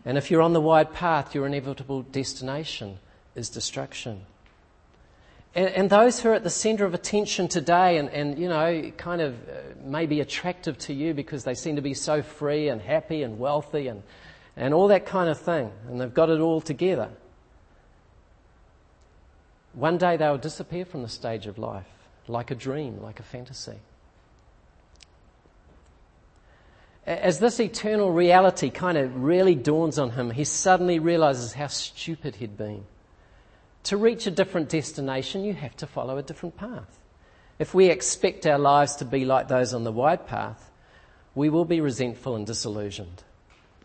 And 0.04 0.18
if 0.18 0.32
you're 0.32 0.42
on 0.42 0.54
the 0.54 0.62
wide 0.62 0.94
path, 0.94 1.36
your 1.36 1.46
inevitable 1.46 2.02
destination 2.02 2.98
is 3.36 3.50
destruction. 3.50 4.26
And, 5.54 5.68
and 5.68 5.90
those 5.90 6.20
who 6.20 6.30
are 6.30 6.34
at 6.34 6.44
the 6.44 6.50
center 6.50 6.86
of 6.86 6.94
attention 6.94 7.48
today 7.48 7.98
and, 7.98 8.10
and 8.10 8.40
you 8.40 8.48
know, 8.48 8.92
kind 8.98 9.22
of 9.22 9.34
uh, 9.50 9.54
may 9.84 10.06
be 10.06 10.22
attractive 10.22 10.78
to 10.80 10.94
you 10.94 11.14
because 11.14 11.44
they 11.44 11.56
seem 11.56 11.76
to 11.76 11.82
be 11.82 11.94
so 11.94 12.22
free 12.22 12.70
and 12.70 12.82
happy 12.82 13.24
and 13.24 13.38
wealthy 13.38 13.88
and, 13.88 14.04
and 14.56 14.74
all 14.74 14.88
that 14.88 15.06
kind 15.06 15.30
of 15.30 15.40
thing, 15.40 15.72
and 15.88 16.00
they've 16.00 16.14
got 16.14 16.30
it 16.30 16.40
all 16.40 16.62
together. 16.62 17.10
One 19.74 19.98
day 19.98 20.18
they'll 20.18 20.38
disappear 20.38 20.86
from 20.86 21.02
the 21.02 21.10
stage 21.10 21.48
of 21.48 21.58
life, 21.58 21.88
like 22.28 22.52
a 22.52 22.56
dream, 22.56 23.02
like 23.02 23.20
a 23.20 23.24
fantasy. 23.24 23.80
As 27.06 27.40
this 27.40 27.60
eternal 27.60 28.12
reality 28.12 28.70
kind 28.70 28.98
of 28.98 29.24
really 29.24 29.56
dawns 29.56 29.98
on 29.98 30.12
him, 30.12 30.30
he 30.30 30.44
suddenly 30.44 31.00
realizes 31.00 31.54
how 31.54 31.68
stupid 31.68 32.36
he'd 32.36 32.58
been. 32.58 32.86
To 33.84 33.98
reach 33.98 34.28
a 34.28 34.32
different 34.32 34.70
destination, 34.70 35.44
you 35.44 35.54
have 35.54 35.76
to 35.78 35.88
follow 35.88 36.18
a 36.18 36.24
different 36.24 36.56
path. 36.58 37.00
If 37.60 37.74
we 37.74 37.88
expect 37.88 38.46
our 38.46 38.60
lives 38.60 38.96
to 38.98 39.06
be 39.06 39.26
like 39.26 39.48
those 39.48 39.74
on 39.74 39.84
the 39.84 39.92
wide 39.92 40.28
path, 40.28 40.72
we 41.36 41.50
will 41.50 41.66
be 41.66 41.82
resentful 41.82 42.36
and 42.36 42.46
disillusioned. 42.46 43.24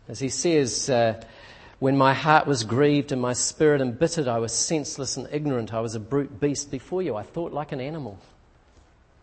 As 0.07 0.19
he 0.19 0.29
says, 0.29 0.89
uh, 0.89 1.21
when 1.79 1.97
my 1.97 2.13
heart 2.13 2.47
was 2.47 2.63
grieved 2.63 3.11
and 3.11 3.21
my 3.21 3.33
spirit 3.33 3.81
embittered, 3.81 4.27
I 4.27 4.39
was 4.39 4.51
senseless 4.51 5.17
and 5.17 5.27
ignorant. 5.31 5.73
I 5.73 5.79
was 5.79 5.95
a 5.95 5.99
brute 5.99 6.39
beast 6.39 6.71
before 6.71 7.01
you. 7.01 7.15
I 7.15 7.23
thought 7.23 7.53
like 7.53 7.71
an 7.71 7.79
animal. 7.79 8.19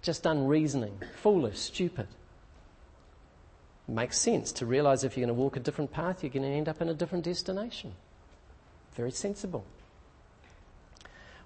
Just 0.03 0.27
unreasoning, 0.27 1.01
foolish, 1.21 1.59
stupid. 1.59 2.07
It 3.89 3.93
makes 3.93 4.19
sense 4.19 4.53
to 4.53 4.67
realize 4.67 5.03
if 5.03 5.17
you're 5.17 5.27
going 5.27 5.37
to 5.37 5.43
walk 5.43 5.57
a 5.57 5.61
different 5.61 5.93
path, 5.93 6.23
you're 6.23 6.31
going 6.31 6.43
to 6.43 6.49
end 6.49 6.69
up 6.69 6.81
in 6.81 6.89
a 6.89 6.95
different 6.95 7.25
destination. 7.25 7.93
Very 8.95 9.11
sensible. 9.11 9.65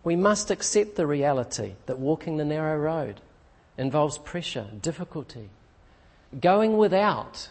We 0.04 0.16
must 0.16 0.50
accept 0.50 0.96
the 0.96 1.06
reality 1.06 1.74
that 1.87 1.98
walking 1.98 2.37
the 2.37 2.44
narrow 2.44 2.78
road 2.78 3.20
involves 3.76 4.18
pressure, 4.18 4.66
difficulty, 4.80 5.50
going 6.40 6.76
without 6.76 7.48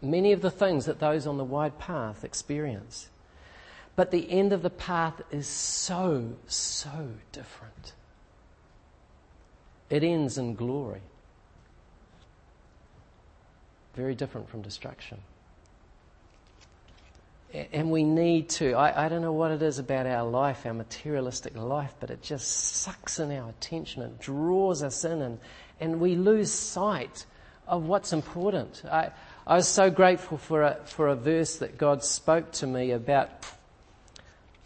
many 0.00 0.32
of 0.32 0.42
the 0.42 0.50
things 0.50 0.86
that 0.86 0.98
those 0.98 1.26
on 1.26 1.38
the 1.38 1.44
wide 1.44 1.78
path 1.78 2.24
experience. 2.24 3.08
But 3.94 4.10
the 4.10 4.30
end 4.30 4.52
of 4.52 4.62
the 4.62 4.70
path 4.70 5.20
is 5.30 5.46
so, 5.46 6.32
so 6.46 7.10
different. 7.30 7.92
It 9.90 10.02
ends 10.02 10.38
in 10.38 10.54
glory. 10.54 11.02
Very 13.94 14.14
different 14.14 14.48
from 14.48 14.62
destruction. 14.62 15.18
And 17.72 17.90
we 17.90 18.02
need 18.02 18.48
to. 18.50 18.72
I, 18.72 19.06
I, 19.06 19.08
don't 19.08 19.20
know 19.20 19.32
what 19.32 19.50
it 19.50 19.60
is 19.60 19.78
about 19.78 20.06
our 20.06 20.24
life, 20.24 20.64
our 20.64 20.72
materialistic 20.72 21.54
life, 21.54 21.94
but 22.00 22.10
it 22.10 22.22
just 22.22 22.48
sucks 22.48 23.18
in 23.18 23.30
our 23.30 23.50
attention. 23.50 24.02
It 24.02 24.20
draws 24.20 24.82
us 24.82 25.04
in, 25.04 25.20
and, 25.20 25.38
and 25.78 26.00
we 26.00 26.14
lose 26.14 26.50
sight 26.50 27.26
of 27.68 27.84
what's 27.84 28.12
important. 28.14 28.82
I, 28.90 29.10
I 29.46 29.56
was 29.56 29.68
so 29.68 29.90
grateful 29.90 30.38
for 30.38 30.62
a, 30.62 30.78
for 30.84 31.08
a 31.08 31.14
verse 31.14 31.56
that 31.56 31.76
God 31.76 32.02
spoke 32.02 32.52
to 32.52 32.66
me 32.66 32.92
about 32.92 33.30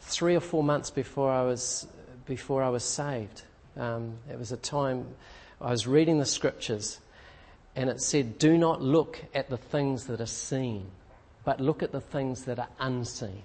three 0.01 0.37
or 0.37 0.41
four 0.41 0.63
months 0.63 0.91
before 0.91 1.31
I 1.31 1.43
was, 1.43 1.87
before 2.27 2.63
I 2.63 2.69
was 2.69 2.85
saved. 2.85 3.43
Um, 3.77 4.15
it 4.31 4.39
was 4.39 4.53
a 4.53 4.57
time 4.57 5.07
I 5.61 5.71
was 5.71 5.87
reading 5.87 6.19
the 6.19 6.27
scriptures 6.27 7.01
and 7.75 7.91
it 7.91 8.01
said, 8.01 8.39
Do 8.39 8.57
not 8.57 8.81
look 8.81 9.23
at 9.35 9.51
the 9.51 9.59
things 9.59 10.07
that 10.07 10.21
are 10.21 10.27
seen, 10.27 10.87
but 11.47 11.61
look 11.61 11.81
at 11.81 11.93
the 11.93 12.01
things 12.01 12.45
that 12.47 12.59
are 12.59 12.69
unseen. 12.81 13.43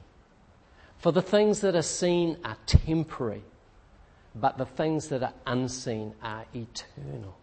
For 0.98 1.12
the 1.12 1.22
things 1.22 1.62
that 1.62 1.76
are 1.76 1.84
seen 1.84 2.36
are 2.44 2.58
temporary, 2.66 3.44
but 4.34 4.58
the 4.58 4.66
things 4.66 5.10
that 5.10 5.22
are 5.22 5.34
unseen 5.46 6.16
are 6.24 6.46
eternal. 6.54 7.38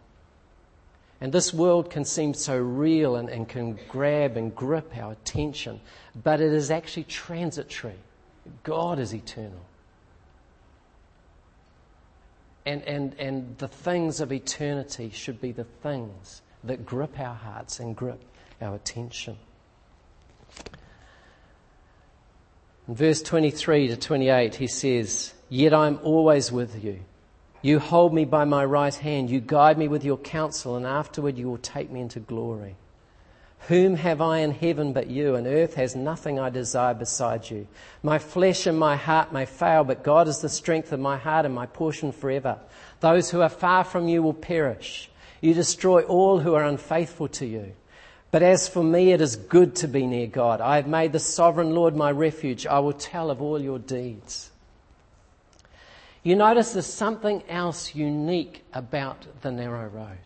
And 1.21 1.31
this 1.31 1.53
world 1.53 1.89
can 1.89 2.03
seem 2.03 2.33
so 2.33 2.57
real 2.57 3.15
and, 3.15 3.29
and 3.29 3.47
can 3.47 3.79
grab 3.87 4.35
and 4.35 4.53
grip 4.53 4.95
our 4.97 5.13
attention, 5.13 5.79
but 6.23 6.41
it 6.41 6.51
is 6.51 6.71
actually 6.71 7.05
transitory. 7.05 7.99
God 8.63 8.99
is 8.99 9.15
eternal. 9.15 9.65
And, 12.65 12.83
and, 12.83 13.15
and 13.17 13.57
the 13.59 13.69
things 13.69 14.19
of 14.19 14.33
eternity 14.33 15.09
should 15.13 15.39
be 15.39 15.53
the 15.53 15.63
things 15.63 16.41
that 16.65 16.85
grip 16.85 17.17
our 17.17 17.35
hearts 17.35 17.79
and 17.79 17.95
grip 17.95 18.21
our 18.61 18.75
attention. 18.75 19.37
In 22.87 22.95
verse 22.95 23.21
23 23.21 23.89
to 23.89 23.97
28, 23.97 24.55
he 24.55 24.67
says, 24.67 25.33
Yet 25.47 25.73
I 25.73 25.87
am 25.87 25.99
always 26.03 26.51
with 26.51 26.83
you. 26.83 27.01
You 27.61 27.79
hold 27.79 28.13
me 28.13 28.25
by 28.25 28.45
my 28.45 28.63
right 28.63 28.93
hand. 28.93 29.29
You 29.29 29.41
guide 29.41 29.77
me 29.77 29.87
with 29.87 30.03
your 30.03 30.17
counsel, 30.17 30.75
and 30.75 30.85
afterward 30.85 31.37
you 31.37 31.49
will 31.49 31.57
take 31.57 31.91
me 31.91 32.01
into 32.01 32.19
glory. 32.19 32.77
Whom 33.67 33.95
have 33.95 34.21
I 34.21 34.39
in 34.39 34.51
heaven 34.51 34.93
but 34.93 35.07
you, 35.07 35.35
and 35.35 35.45
earth 35.45 35.75
has 35.75 35.95
nothing 35.95 36.39
I 36.39 36.49
desire 36.49 36.93
beside 36.93 37.49
you. 37.49 37.67
My 38.01 38.17
flesh 38.17 38.65
and 38.65 38.79
my 38.79 38.95
heart 38.95 39.33
may 39.33 39.45
fail, 39.45 39.83
but 39.83 40.03
God 40.03 40.27
is 40.27 40.39
the 40.39 40.49
strength 40.49 40.91
of 40.93 40.99
my 40.99 41.17
heart 41.17 41.45
and 41.45 41.53
my 41.53 41.65
portion 41.65 42.11
forever. 42.11 42.57
Those 43.01 43.29
who 43.29 43.41
are 43.41 43.49
far 43.49 43.83
from 43.83 44.07
you 44.07 44.23
will 44.23 44.33
perish. 44.33 45.09
You 45.41 45.53
destroy 45.53 46.03
all 46.03 46.39
who 46.39 46.53
are 46.55 46.63
unfaithful 46.63 47.27
to 47.27 47.45
you. 47.45 47.73
But 48.31 48.43
as 48.43 48.67
for 48.67 48.83
me, 48.83 49.11
it 49.11 49.21
is 49.21 49.35
good 49.35 49.75
to 49.77 49.87
be 49.87 50.05
near 50.05 50.27
God. 50.27 50.61
I 50.61 50.75
have 50.75 50.87
made 50.87 51.13
the 51.13 51.19
sovereign 51.19 51.73
Lord 51.73 51.95
my 51.95 52.11
refuge. 52.11 52.67
I 52.67 52.79
will 52.79 52.93
tell 52.93 53.31
of 53.31 53.41
all 53.41 53.59
your 53.59 53.79
deeds. 53.79 54.51
You 56.21 56.35
notice 56.35 56.73
there's 56.73 56.85
something 56.85 57.43
else 57.49 57.95
unique 57.95 58.63
about 58.73 59.25
the 59.41 59.51
narrow 59.51 59.87
road 59.87 60.17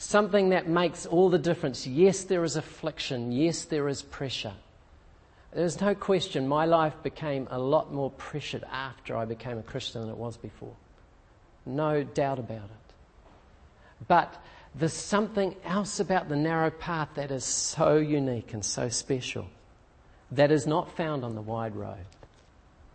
something 0.00 0.48
that 0.48 0.66
makes 0.66 1.04
all 1.04 1.28
the 1.28 1.38
difference. 1.38 1.86
Yes, 1.86 2.24
there 2.24 2.42
is 2.42 2.56
affliction. 2.56 3.32
Yes, 3.32 3.66
there 3.66 3.86
is 3.86 4.00
pressure. 4.00 4.54
There's 5.52 5.80
no 5.80 5.94
question 5.94 6.48
my 6.48 6.64
life 6.64 6.94
became 7.02 7.46
a 7.50 7.58
lot 7.58 7.92
more 7.92 8.10
pressured 8.10 8.64
after 8.72 9.14
I 9.14 9.26
became 9.26 9.58
a 9.58 9.62
Christian 9.62 10.00
than 10.00 10.10
it 10.10 10.16
was 10.16 10.38
before. 10.38 10.74
No 11.66 12.02
doubt 12.02 12.38
about 12.38 12.64
it. 12.64 12.94
But 14.08 14.42
there's 14.74 14.92
something 14.92 15.56
else 15.64 16.00
about 16.00 16.28
the 16.28 16.36
narrow 16.36 16.70
path 16.70 17.10
that 17.14 17.30
is 17.30 17.44
so 17.44 17.96
unique 17.96 18.52
and 18.52 18.64
so 18.64 18.88
special 18.88 19.48
that 20.30 20.50
is 20.50 20.66
not 20.66 20.96
found 20.96 21.24
on 21.24 21.34
the 21.34 21.40
wide 21.40 21.74
road. 21.74 22.06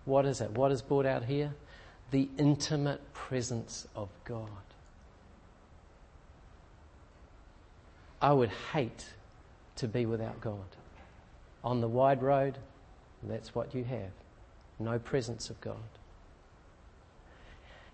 What 0.06 0.26
is 0.26 0.40
it? 0.42 0.52
What 0.52 0.72
is 0.72 0.82
brought 0.82 1.06
out 1.06 1.26
here? 1.26 1.54
The 2.12 2.30
intimate 2.38 3.14
presence 3.14 3.88
of 3.96 4.10
God. 4.24 4.48
I 8.22 8.32
would 8.32 8.52
hate 8.72 9.06
to 9.78 9.88
be 9.88 10.06
without 10.06 10.40
God. 10.40 10.66
On 11.64 11.82
the 11.82 11.88
wide 11.88 12.22
road, 12.22 12.58
that's 13.24 13.54
what 13.54 13.76
you 13.76 13.84
have 13.84 14.12
no 14.80 15.00
presence 15.00 15.50
of 15.50 15.60
God. 15.62 15.78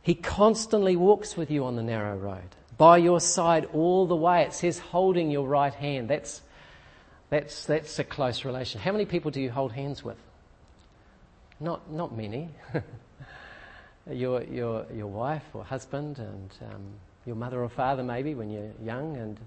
He 0.01 0.15
constantly 0.15 0.95
walks 0.95 1.37
with 1.37 1.51
you 1.51 1.63
on 1.63 1.75
the 1.75 1.83
narrow 1.83 2.17
road, 2.17 2.55
by 2.81 2.97
your 2.97 3.19
side 3.19 3.69
all 3.73 4.07
the 4.07 4.15
way. 4.15 4.41
It 4.41 4.53
says 4.53 4.79
holding 4.79 5.29
your 5.29 5.47
right 5.47 5.71
hand. 5.71 6.09
That's, 6.09 6.41
that's, 7.29 7.65
that's 7.65 7.99
a 7.99 8.03
close 8.03 8.43
relation. 8.43 8.81
How 8.81 8.91
many 8.91 9.05
people 9.05 9.29
do 9.29 9.39
you 9.39 9.51
hold 9.51 9.71
hands 9.71 10.03
with? 10.03 10.17
Not, 11.59 11.91
not 11.91 12.17
many. 12.17 12.49
your, 14.11 14.41
your, 14.45 14.87
your 14.91 15.05
wife 15.05 15.43
or 15.53 15.63
husband 15.63 16.17
and 16.17 16.49
um, 16.73 16.81
your 17.27 17.35
mother 17.35 17.61
or 17.61 17.69
father, 17.69 18.01
maybe, 18.01 18.33
when 18.33 18.49
you're 18.49 18.71
young, 18.83 19.15
and 19.15 19.37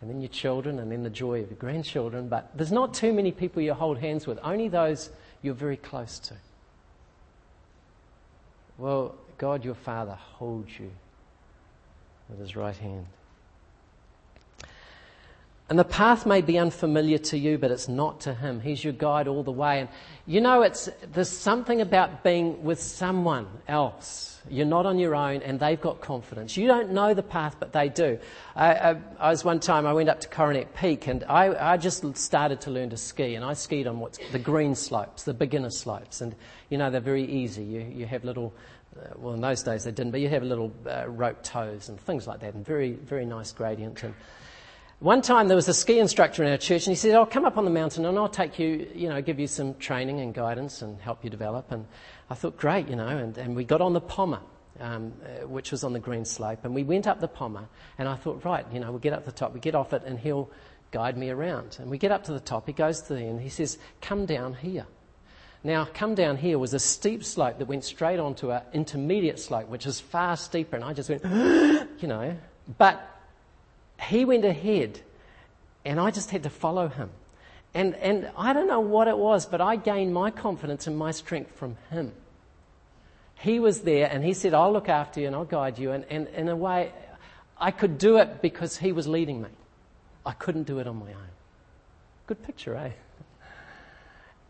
and 0.00 0.10
then 0.10 0.20
your 0.20 0.30
children, 0.30 0.80
and 0.80 0.90
then 0.90 1.04
the 1.04 1.10
joy 1.10 1.42
of 1.42 1.50
your 1.50 1.58
grandchildren. 1.58 2.26
But 2.26 2.50
there's 2.56 2.72
not 2.72 2.92
too 2.92 3.12
many 3.12 3.30
people 3.30 3.62
you 3.62 3.72
hold 3.72 3.98
hands 3.98 4.26
with, 4.26 4.40
only 4.42 4.66
those 4.66 5.10
you're 5.42 5.54
very 5.54 5.76
close 5.76 6.18
to. 6.18 6.34
Well, 8.78 9.14
God 9.38 9.64
your 9.64 9.76
Father 9.76 10.14
holds 10.14 10.76
you 10.80 10.90
with 12.28 12.38
his 12.38 12.56
right 12.56 12.76
hand. 12.76 13.06
And 15.68 15.78
the 15.78 15.84
path 15.84 16.26
may 16.26 16.42
be 16.42 16.58
unfamiliar 16.58 17.18
to 17.18 17.38
you, 17.38 17.56
but 17.56 17.70
it's 17.70 17.88
not 17.88 18.20
to 18.22 18.34
him. 18.34 18.60
He's 18.60 18.84
your 18.84 18.92
guide 18.92 19.28
all 19.28 19.42
the 19.42 19.50
way. 19.50 19.80
And 19.80 19.88
you 20.26 20.40
know, 20.40 20.62
it's, 20.62 20.90
there's 21.12 21.30
something 21.30 21.80
about 21.80 22.22
being 22.22 22.62
with 22.62 22.80
someone 22.80 23.46
else 23.66 24.34
you're 24.50 24.66
not 24.66 24.84
on 24.84 24.98
your 24.98 25.14
own, 25.14 25.42
and 25.42 25.58
they've 25.58 25.80
got 25.80 26.00
confidence. 26.00 26.56
You 26.56 26.66
don't 26.66 26.92
know 26.92 27.14
the 27.14 27.22
path, 27.22 27.56
but 27.58 27.72
they 27.72 27.88
do. 27.88 28.18
I, 28.54 28.74
I, 28.74 28.96
I 29.18 29.30
was 29.30 29.44
one 29.44 29.60
time, 29.60 29.86
I 29.86 29.92
went 29.92 30.08
up 30.08 30.20
to 30.20 30.28
Coronet 30.28 30.74
Peak, 30.74 31.06
and 31.06 31.24
I, 31.24 31.72
I, 31.72 31.76
just 31.76 32.16
started 32.16 32.60
to 32.62 32.70
learn 32.70 32.90
to 32.90 32.96
ski, 32.96 33.36
and 33.36 33.44
I 33.44 33.54
skied 33.54 33.86
on 33.86 34.00
what's 34.00 34.18
the 34.32 34.38
green 34.38 34.74
slopes, 34.74 35.22
the 35.22 35.34
beginner 35.34 35.70
slopes. 35.70 36.20
And, 36.20 36.34
you 36.68 36.76
know, 36.76 36.90
they're 36.90 37.00
very 37.00 37.24
easy. 37.24 37.64
You, 37.64 37.80
you 37.80 38.06
have 38.06 38.24
little, 38.24 38.52
well, 39.16 39.34
in 39.34 39.40
those 39.40 39.62
days 39.62 39.84
they 39.84 39.90
didn't, 39.90 40.12
but 40.12 40.20
you 40.20 40.28
have 40.28 40.42
little 40.42 40.72
uh, 40.86 41.08
rope 41.08 41.42
tows 41.42 41.88
and 41.88 42.00
things 42.00 42.26
like 42.26 42.40
that, 42.40 42.54
and 42.54 42.64
very, 42.64 42.92
very 42.92 43.26
nice 43.26 43.52
gradient. 43.52 44.02
And, 44.02 44.14
one 45.00 45.20
time 45.20 45.48
there 45.48 45.56
was 45.56 45.68
a 45.68 45.74
ski 45.74 45.98
instructor 45.98 46.44
in 46.44 46.50
our 46.50 46.56
church 46.56 46.86
and 46.86 46.92
he 46.92 46.94
said, 46.94 47.14
I'll 47.14 47.26
come 47.26 47.44
up 47.44 47.58
on 47.58 47.64
the 47.66 47.70
mountain 47.70 48.06
and 48.06 48.16
I'll 48.16 48.28
take 48.28 48.58
you, 48.58 48.88
you 48.94 49.08
know, 49.08 49.20
give 49.20 49.38
you 49.38 49.46
some 49.46 49.74
training 49.74 50.20
and 50.20 50.32
guidance 50.32 50.80
and 50.80 50.98
help 51.00 51.24
you 51.24 51.28
develop. 51.28 51.72
And 51.72 51.84
I 52.30 52.34
thought, 52.34 52.56
great, 52.56 52.88
you 52.88 52.96
know, 52.96 53.08
and, 53.08 53.36
and 53.36 53.54
we 53.54 53.64
got 53.64 53.82
on 53.82 53.92
the 53.92 54.00
Poma, 54.00 54.40
um, 54.80 55.12
uh, 55.22 55.46
which 55.46 55.72
was 55.72 55.84
on 55.84 55.92
the 55.92 55.98
green 55.98 56.24
slope, 56.24 56.60
and 56.64 56.74
we 56.74 56.84
went 56.84 57.06
up 57.06 57.20
the 57.20 57.28
Poma, 57.28 57.68
and 57.98 58.08
I 58.08 58.14
thought, 58.14 58.44
right, 58.44 58.64
you 58.72 58.80
know, 58.80 58.90
we'll 58.90 59.00
get 59.00 59.12
up 59.12 59.24
the 59.24 59.32
top, 59.32 59.52
we 59.52 59.60
get 59.60 59.74
off 59.74 59.92
it, 59.92 60.04
and 60.06 60.18
he'll 60.18 60.50
guide 60.90 61.18
me 61.18 61.28
around. 61.28 61.76
And 61.80 61.90
we 61.90 61.98
get 61.98 62.10
up 62.10 62.24
to 62.24 62.32
the 62.32 62.40
top, 62.40 62.66
he 62.66 62.72
goes 62.72 63.02
to 63.02 63.14
the 63.14 63.20
end, 63.20 63.40
he 63.40 63.50
says, 63.50 63.78
come 64.00 64.26
down 64.26 64.54
here. 64.54 64.86
Now, 65.64 65.86
come 65.86 66.14
down 66.14 66.36
here 66.36 66.58
was 66.58 66.74
a 66.74 66.78
steep 66.78 67.24
slope 67.24 67.58
that 67.58 67.66
went 67.66 67.84
straight 67.84 68.20
onto 68.20 68.52
an 68.52 68.60
intermediate 68.74 69.40
slope, 69.40 69.68
which 69.68 69.86
is 69.86 69.98
far 69.98 70.36
steeper, 70.36 70.76
and 70.76 70.84
I 70.84 70.92
just 70.92 71.08
went, 71.08 71.24
you 72.00 72.06
know, 72.06 72.36
but 72.76 73.00
he 73.98 74.26
went 74.26 74.44
ahead, 74.44 75.00
and 75.84 75.98
I 75.98 76.10
just 76.10 76.30
had 76.30 76.42
to 76.42 76.50
follow 76.50 76.88
him. 76.88 77.08
And, 77.72 77.94
and 77.96 78.30
I 78.36 78.52
don't 78.52 78.68
know 78.68 78.80
what 78.80 79.08
it 79.08 79.16
was, 79.16 79.46
but 79.46 79.62
I 79.62 79.76
gained 79.76 80.12
my 80.12 80.30
confidence 80.30 80.86
and 80.86 80.96
my 80.96 81.10
strength 81.10 81.50
from 81.56 81.76
him. 81.90 82.12
He 83.36 83.58
was 83.58 83.80
there 83.80 84.08
and 84.10 84.24
he 84.24 84.32
said, 84.32 84.54
I'll 84.54 84.72
look 84.72 84.88
after 84.88 85.20
you 85.20 85.26
and 85.26 85.34
I'll 85.34 85.44
guide 85.44 85.78
you. 85.78 85.90
And, 85.90 86.04
and 86.08 86.28
in 86.28 86.48
a 86.48 86.54
way, 86.54 86.92
I 87.58 87.72
could 87.72 87.98
do 87.98 88.18
it 88.18 88.40
because 88.40 88.78
he 88.78 88.92
was 88.92 89.08
leading 89.08 89.42
me. 89.42 89.48
I 90.24 90.32
couldn't 90.32 90.62
do 90.64 90.78
it 90.78 90.86
on 90.86 91.00
my 91.00 91.08
own. 91.08 91.28
Good 92.28 92.42
picture, 92.44 92.76
eh? 92.76 92.92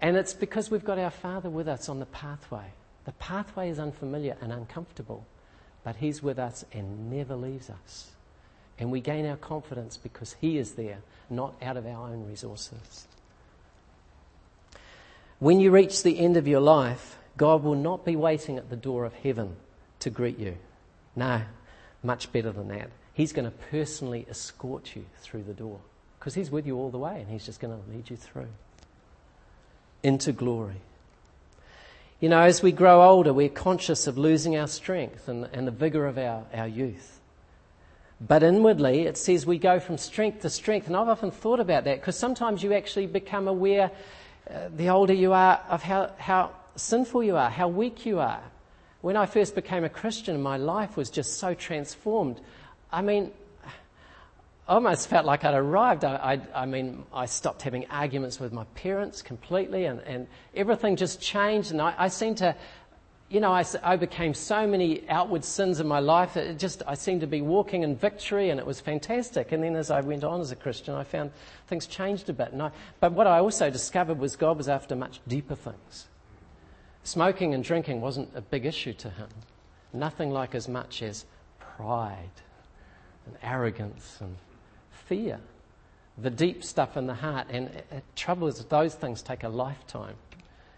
And 0.01 0.17
it's 0.17 0.35
because 0.35 0.71
we've 0.71 0.85
got 0.85 0.99
our 0.99 1.11
Father 1.11 1.49
with 1.49 1.69
us 1.69 1.89
on 1.89 1.99
the 1.99 2.07
pathway. 2.07 2.67
The 3.05 3.13
pathway 3.13 3.71
is 3.71 3.79
unfamiliar 3.79 4.37
and 4.41 4.53
uncomfortable, 4.53 5.27
but 5.83 5.97
He's 5.97 6.23
with 6.23 6.39
us 6.39 6.65
and 6.73 7.11
never 7.11 7.37
leaves 7.37 7.71
us. 7.71 8.11
And 8.79 8.91
we 8.91 9.01
gain 9.01 9.27
our 9.27 9.37
confidence 9.37 9.97
because 9.97 10.37
He 10.41 10.59
is 10.59 10.73
there, 10.73 10.99
not 11.31 11.55
out 11.63 11.77
of 11.77 11.87
our 11.87 12.09
own 12.09 12.27
resources. 12.27 13.07
When 15.39 15.61
you 15.61 15.71
reach 15.71 16.03
the 16.03 16.19
end 16.19 16.37
of 16.37 16.49
your 16.49 16.61
life, 16.61 17.19
God 17.37 17.63
will 17.63 17.75
not 17.75 18.05
be 18.05 18.17
waiting 18.17 18.57
at 18.57 18.71
the 18.71 18.77
door 18.77 19.05
of 19.05 19.13
heaven 19.13 19.57
to 20.01 20.11
greet 20.11 20.39
you. 20.39 20.57
No, 21.17 21.43
much 22.03 22.33
better 22.33 22.53
than 22.53 22.69
that. 22.69 22.91
He's 23.13 23.33
going 23.33 23.45
to 23.45 23.57
personally 23.71 24.27
escort 24.29 24.97
you 24.97 25.05
through 25.21 25.45
the 25.45 25.53
door 25.55 25.81
because 26.19 26.35
He's 26.35 26.51
with 26.51 26.67
you 26.67 26.77
all 26.77 26.91
the 26.91 26.99
way 26.99 27.21
and 27.21 27.29
He's 27.29 27.47
just 27.47 27.61
going 27.61 27.79
to 27.79 27.91
lead 27.91 28.11
you 28.11 28.17
through 28.17 28.49
into 30.05 30.31
glory. 30.31 30.77
You 32.21 32.29
know, 32.29 32.43
as 32.43 32.63
we 32.63 32.71
grow 32.71 33.03
older, 33.03 33.33
we're 33.33 33.49
conscious 33.49 34.07
of 34.07 34.17
losing 34.17 34.57
our 34.57 34.69
strength 34.69 35.29
and, 35.29 35.49
and 35.53 35.67
the 35.67 35.73
vigor 35.73 36.07
of 36.07 36.17
our, 36.17 36.45
our 36.55 36.69
youth. 36.69 37.21
But 38.21 38.43
inwardly, 38.43 39.03
it 39.03 39.19
says 39.19 39.45
we 39.45 39.59
go 39.59 39.81
from 39.81 39.99
strength 39.99 40.43
to 40.43 40.51
strength. 40.51 40.87
And 40.87 40.97
I've 40.97 41.09
often 41.09 41.31
thought 41.31 41.59
about 41.59 41.85
that 41.85 42.01
because 42.01 42.17
sometimes 42.17 42.63
you 42.63 42.73
actually 42.73 43.07
become 43.07 43.49
aware, 43.49 43.91
uh, 44.49 44.69
the 44.75 44.91
older 44.91 45.13
you 45.13 45.33
are, 45.33 45.61
of 45.69 45.83
how, 45.83 46.13
how 46.19 46.51
sinful 46.77 47.25
you 47.25 47.37
are, 47.37 47.51
how 47.51 47.69
weak 47.69 48.07
you 48.07 48.21
are. 48.21 48.43
When 49.01 49.17
I 49.17 49.27
first 49.27 49.55
became 49.55 49.85
a 49.85 49.91
Christian, 49.91 50.41
my 50.41 50.57
life 50.57 50.97
was 50.97 51.11
just 51.11 51.39
so 51.39 51.53
transformed. 51.53 52.41
I 52.93 53.03
mean, 53.03 53.33
almost 54.69 55.09
felt 55.09 55.27
like 55.27 55.45
I'd 55.45 55.55
arrived. 55.55 56.05
I, 56.05 56.41
I, 56.55 56.63
I, 56.63 56.67
mean, 56.67 57.05
I 57.13 57.27
stopped 57.27 57.63
having 57.63 57.87
arguments 57.91 58.41
with 58.41 58.53
my 58.53 58.65
parents 58.75 59.23
completely, 59.23 59.85
and, 59.85 60.01
and 60.01 60.27
everything 60.55 60.97
just 60.97 61.21
changed. 61.21 61.71
And 61.71 61.81
I, 61.81 61.95
I 61.99 62.09
seemed 62.09 62.39
to, 62.39 62.57
you 63.29 63.41
know, 63.41 63.53
I 63.53 63.65
overcame 63.85 64.33
so 64.33 64.67
many 64.67 65.09
outward 65.09 65.45
sins 65.45 65.81
in 65.81 65.87
my 65.87 65.99
life. 65.99 66.35
That 66.35 66.47
it 66.47 66.59
just, 66.59 66.83
I 66.87 66.95
seemed 66.95 67.21
to 67.21 67.27
be 67.27 67.43
walking 67.43 67.83
in 67.83 67.97
victory, 67.97 68.51
and 68.51 68.59
it 68.59 68.67
was 68.67 68.81
fantastic. 68.81 69.53
And 69.53 69.63
then 69.63 69.77
as 69.77 69.91
I 69.91 70.01
went 70.01 70.25
on 70.25 70.41
as 70.41 70.51
a 70.51 70.57
Christian, 70.57 70.95
I 70.95 71.05
found 71.05 71.31
things 71.67 71.87
changed 71.87 72.31
a 72.31 72.33
bit. 72.33 72.53
And 72.53 72.63
I, 72.63 72.71
but 73.01 73.13
what 73.13 73.27
I 73.27 73.41
also 73.41 73.71
discovered 73.71 74.19
was 74.19 74.37
God 74.37 74.57
was 74.57 74.69
after 74.69 74.97
much 74.97 75.21
deeper 75.29 75.55
things. 75.55 76.07
Smoking 77.03 77.53
and 77.53 77.63
drinking 77.63 78.01
wasn't 78.01 78.31
a 78.35 78.41
big 78.41 78.65
issue 78.65 78.95
to 78.95 79.11
him. 79.11 79.29
Nothing 79.93 80.31
like 80.31 80.55
as 80.55 80.69
much 80.69 81.03
as 81.03 81.27
pride 81.59 82.31
and 83.27 83.37
arrogance 83.43 84.19
and 84.21 84.37
fear, 85.07 85.41
the 86.19 86.31
deep 86.31 86.63
stuff 86.63 86.97
in 86.97 87.07
the 87.07 87.15
heart. 87.15 87.49
And 87.51 87.71
the 87.91 88.03
trouble 88.17 88.49
is, 88.49 88.65
those 88.65 88.95
things 88.95 89.23
take 89.23 89.45
a 89.45 89.49
lifetime. 89.49 90.17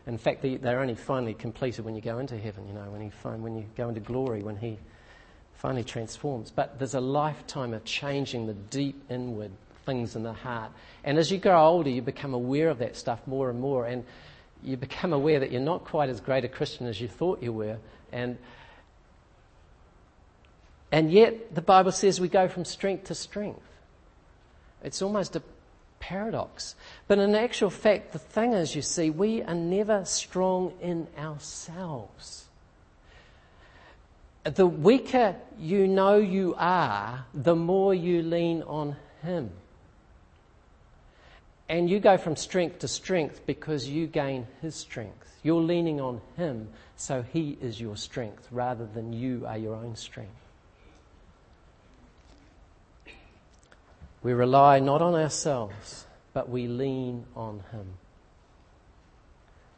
In 0.07 0.19
fact, 0.19 0.43
they're 0.43 0.81
only 0.81 0.95
finally 0.95 1.35
completed 1.35 1.85
when 1.85 1.97
you 1.97 2.01
go 2.01 2.19
into 2.19 2.39
heaven, 2.39 2.67
you 2.69 2.75
know, 2.75 2.89
when, 2.91 3.01
he 3.01 3.09
when 3.25 3.57
you 3.57 3.65
go 3.77 3.89
into 3.89 4.01
glory, 4.01 4.43
when 4.43 4.57
He 4.57 4.79
finally 5.55 5.83
transforms. 5.83 6.53
But 6.53 6.79
there's 6.79 6.95
a 6.95 7.01
lifetime 7.01 7.75
of 7.75 7.85
changing 7.85 8.47
the 8.47 8.55
deep 8.55 9.03
inward 9.11 9.51
things 9.85 10.15
in 10.15 10.23
the 10.23 10.33
heart. 10.33 10.71
And 11.03 11.19
as 11.19 11.33
you 11.33 11.39
grow 11.39 11.61
older, 11.61 11.91
you 11.91 12.03
become 12.03 12.35
aware 12.35 12.69
of 12.69 12.79
that 12.79 12.97
stuff 12.97 13.21
more 13.27 13.51
and 13.51 13.61
more. 13.61 13.87
And 13.87 14.05
you 14.63 14.77
become 14.77 15.13
aware 15.13 15.41
that 15.41 15.51
you're 15.51 15.61
not 15.61 15.85
quite 15.85 16.09
as 16.09 16.21
great 16.21 16.45
a 16.45 16.49
Christian 16.49 16.87
as 16.87 17.01
you 17.01 17.09
thought 17.09 17.43
you 17.43 17.53
were. 17.53 17.79
And, 18.13 18.39
and 20.93 21.11
yet, 21.11 21.55
the 21.55 21.63
Bible 21.63 21.93
says 21.93 22.21
we 22.21 22.29
go 22.29 22.49
from 22.49 22.65
strength 22.65 23.05
to 23.05 23.15
strength. 23.15 23.63
It's 24.87 25.03
almost 25.03 25.35
a 25.35 25.43
paradox. 25.99 26.77
But 27.09 27.19
in 27.19 27.35
actual 27.35 27.71
fact, 27.71 28.13
the 28.13 28.21
thing 28.21 28.53
is, 28.53 28.77
you 28.77 28.83
see, 28.83 29.11
we 29.11 29.43
are 29.43 29.55
never 29.55 30.05
strong 30.05 30.73
in 30.81 31.09
ourselves. 31.19 32.45
The 34.45 34.67
weaker 34.67 35.35
you 35.59 35.89
know 35.89 36.19
you 36.19 36.55
are, 36.57 37.25
the 37.35 37.57
more 37.57 37.95
you 37.95 38.23
lean 38.23 38.63
on 38.63 38.95
Him. 39.23 39.51
And 41.69 41.91
you 41.91 41.99
go 41.99 42.17
from 42.17 42.37
strength 42.37 42.79
to 42.79 42.89
strength 42.89 43.41
because 43.45 43.89
you 43.89 44.07
gain 44.07 44.47
His 44.63 44.77
strength. 44.77 45.37
You're 45.43 45.63
leaning 45.63 46.01
on 46.01 46.21
Him, 46.37 46.69
so 46.95 47.23
He 47.23 47.59
is 47.61 47.81
your 47.81 47.97
strength 47.97 48.47
rather 48.53 48.87
than 48.87 49.13
you 49.13 49.47
are 49.49 49.59
your 49.59 49.75
own 49.75 49.97
strength. 49.97 50.46
We 54.27 54.33
rely 54.33 54.81
not 54.81 55.03
on 55.03 55.15
ourselves, 55.15 56.05
but 56.33 56.49
we 56.49 56.67
lean 56.67 57.27
on 57.37 57.63
Him. 57.71 57.87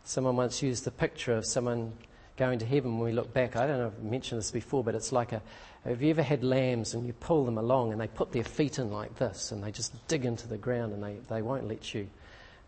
Someone 0.04 0.36
once 0.36 0.62
used 0.62 0.84
the 0.84 0.90
picture 0.90 1.34
of 1.34 1.44
someone 1.44 1.92
going 2.38 2.58
to 2.60 2.64
heaven 2.64 2.96
when 2.96 3.10
we 3.10 3.12
look 3.12 3.34
back. 3.34 3.56
I 3.56 3.66
don't 3.66 3.76
know 3.76 3.88
if 3.88 3.92
I've 3.98 4.04
mentioned 4.04 4.38
this 4.38 4.50
before, 4.50 4.82
but 4.82 4.94
it's 4.94 5.12
like 5.12 5.32
a 5.32 5.42
have 5.84 6.00
you 6.00 6.08
ever 6.08 6.22
had 6.22 6.42
lambs 6.42 6.94
and 6.94 7.06
you 7.06 7.12
pull 7.12 7.44
them 7.44 7.58
along 7.58 7.92
and 7.92 8.00
they 8.00 8.06
put 8.06 8.32
their 8.32 8.42
feet 8.42 8.78
in 8.78 8.90
like 8.90 9.16
this 9.16 9.52
and 9.52 9.62
they 9.62 9.70
just 9.70 9.92
dig 10.08 10.24
into 10.24 10.48
the 10.48 10.56
ground 10.56 10.94
and 10.94 11.04
they, 11.04 11.16
they 11.28 11.42
won't 11.42 11.68
let 11.68 11.92
you, 11.92 12.08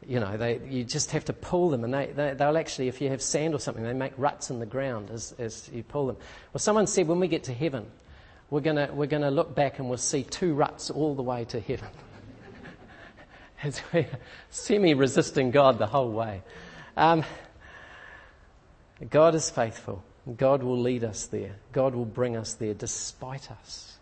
you 0.07 0.21
know, 0.21 0.37
they, 0.37 0.61
you 0.69 0.85
just 0.85 1.13
have 1.13 1.25
to 1.25 1.33
pull 1.33 1.71
them 1.71 1.83
and 1.83 1.95
they, 1.95 2.09
they, 2.09 2.35
they'll 2.35 2.59
actually, 2.59 2.89
if 2.89 3.01
you 3.01 3.09
have 3.09 3.23
sand 3.23 3.55
or 3.55 3.59
something, 3.59 3.85
they 3.85 3.95
make 3.95 4.13
ruts 4.19 4.51
in 4.51 4.59
the 4.59 4.67
ground 4.67 5.09
as, 5.11 5.35
as 5.39 5.71
you 5.73 5.83
pull 5.83 6.09
them. 6.09 6.19
Well, 6.53 6.59
someone 6.59 6.87
said 6.87 7.09
when 7.09 7.21
we 7.21 7.27
get 7.27 7.45
to 7.45 7.55
heaven, 7.55 7.87
we're 8.51 8.61
going 8.61 8.97
we're 8.97 9.07
gonna 9.07 9.31
look 9.31 9.55
back 9.55 9.79
and 9.79 9.89
we'll 9.89 9.99
see 9.99 10.25
two 10.25 10.55
ruts 10.55 10.91
all 10.91 11.15
the 11.15 11.23
way 11.23 11.45
to 11.47 11.61
heaven. 11.61 11.89
As 13.63 13.81
we're 13.93 14.09
semi 14.51 14.95
resisting 14.95 15.51
God 15.51 15.79
the 15.79 15.87
whole 15.87 16.11
way. 16.11 16.43
Um, 16.97 17.25
God 19.09 19.35
is 19.35 19.49
faithful. 19.51 20.03
God 20.37 20.63
will 20.63 20.79
lead 20.79 21.05
us 21.05 21.27
there. 21.27 21.57
God 21.73 21.95
will 21.95 22.05
bring 22.05 22.37
us 22.37 22.55
there 22.55 22.75
despite 22.75 23.51
us. 23.51 23.97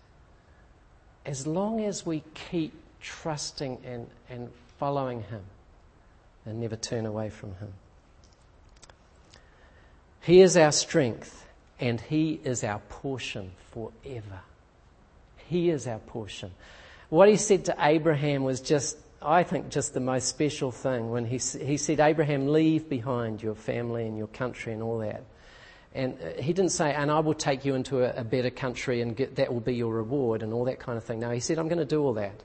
As 1.25 1.47
long 1.47 1.85
as 1.85 2.05
we 2.05 2.25
keep 2.35 2.73
trusting 3.01 3.79
and, 3.85 4.07
and 4.29 4.49
following 4.79 5.23
Him 5.23 5.43
and 6.45 6.61
never 6.61 6.77
turn 6.77 7.07
away 7.07 7.31
from 7.31 7.55
Him. 7.57 7.73
He 10.23 10.41
is 10.41 10.57
our 10.57 10.73
strength 10.73 11.47
and 11.81 12.01
He 12.01 12.41
is 12.45 12.65
our 12.65 12.81
portion 12.89 13.53
forever. 13.73 14.41
He 15.49 15.71
is 15.71 15.87
our 15.87 15.99
portion. 15.99 16.51
What 17.09 17.29
He 17.29 17.37
said 17.37 17.67
to 17.67 17.77
Abraham 17.79 18.45
was 18.45 18.61
just, 18.61 18.97
I 19.23 19.43
think, 19.43 19.71
just 19.71 19.95
the 19.95 20.01
most 20.01 20.29
special 20.29 20.71
thing 20.71 21.11
when 21.11 21.25
He, 21.25 21.39
he 21.39 21.77
said, 21.77 22.01
Abraham, 22.01 22.49
leave 22.49 22.89
behind 22.89 23.43
your 23.43 23.55
family 23.55 24.07
and 24.07 24.19
your 24.19 24.27
country 24.29 24.73
and 24.73 24.83
all 24.83 24.99
that. 24.99 25.23
And 25.95 26.19
uh, 26.23 26.41
he 26.41 26.53
didn't 26.53 26.73
say, 26.73 26.93
and 26.93 27.11
I 27.11 27.21
will 27.21 27.35
take 27.35 27.65
you 27.65 27.75
into 27.75 28.05
a, 28.05 28.21
a 28.21 28.25
better 28.25 28.51
country 28.51 29.01
and 29.01 29.17
get, 29.17 29.37
that 29.37 29.53
will 29.53 29.61
be 29.61 29.75
your 29.75 29.93
reward 29.93 30.43
and 30.43 30.53
all 30.53 30.67
that 30.67 30.79
kind 30.79 30.99
of 30.99 31.05
thing. 31.05 31.21
No, 31.21 31.31
he 31.31 31.41
said, 31.41 31.59
I'm 31.59 31.69
going 31.69 31.79
to 31.79 31.85
do 31.85 32.03
all 32.03 32.15
that. 32.15 32.43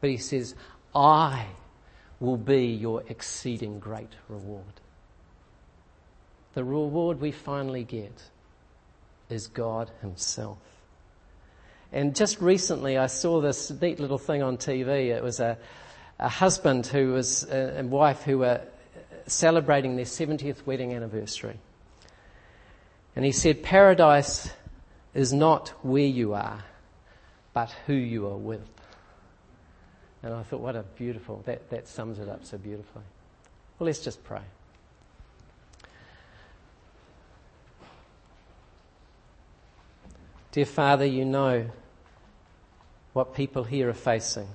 But 0.00 0.10
he 0.10 0.16
says, 0.16 0.54
I 0.94 1.46
will 2.20 2.36
be 2.36 2.66
your 2.66 3.02
exceeding 3.08 3.80
great 3.80 4.12
reward. 4.28 4.80
The 6.54 6.64
reward 6.64 7.20
we 7.20 7.32
finally 7.32 7.82
get 7.82 8.22
is 9.34 9.48
God 9.48 9.90
Himself. 10.00 10.58
And 11.92 12.16
just 12.16 12.40
recently, 12.40 12.96
I 12.96 13.06
saw 13.06 13.40
this 13.40 13.70
neat 13.70 14.00
little 14.00 14.18
thing 14.18 14.42
on 14.42 14.56
TV. 14.56 15.14
It 15.14 15.22
was 15.22 15.40
a, 15.40 15.58
a 16.18 16.28
husband 16.28 16.86
who 16.86 17.12
was 17.12 17.44
uh, 17.44 17.74
and 17.76 17.90
wife 17.90 18.22
who 18.22 18.38
were 18.38 18.62
celebrating 19.26 19.96
their 19.96 20.04
70th 20.04 20.66
wedding 20.66 20.92
anniversary. 20.92 21.58
And 23.16 23.24
he 23.24 23.32
said, 23.32 23.62
Paradise 23.62 24.50
is 25.14 25.32
not 25.32 25.68
where 25.82 26.06
you 26.06 26.34
are, 26.34 26.64
but 27.52 27.70
who 27.86 27.94
you 27.94 28.26
are 28.26 28.36
with. 28.36 28.68
And 30.22 30.34
I 30.34 30.42
thought, 30.42 30.60
what 30.60 30.74
a 30.74 30.82
beautiful, 30.82 31.42
that, 31.46 31.70
that 31.70 31.86
sums 31.86 32.18
it 32.18 32.28
up 32.28 32.44
so 32.44 32.58
beautifully. 32.58 33.04
Well, 33.78 33.86
let's 33.86 34.00
just 34.00 34.24
pray. 34.24 34.40
Dear 40.54 40.66
Father, 40.66 41.04
you 41.04 41.24
know 41.24 41.66
what 43.12 43.34
people 43.34 43.64
here 43.64 43.88
are 43.88 43.92
facing. 43.92 44.46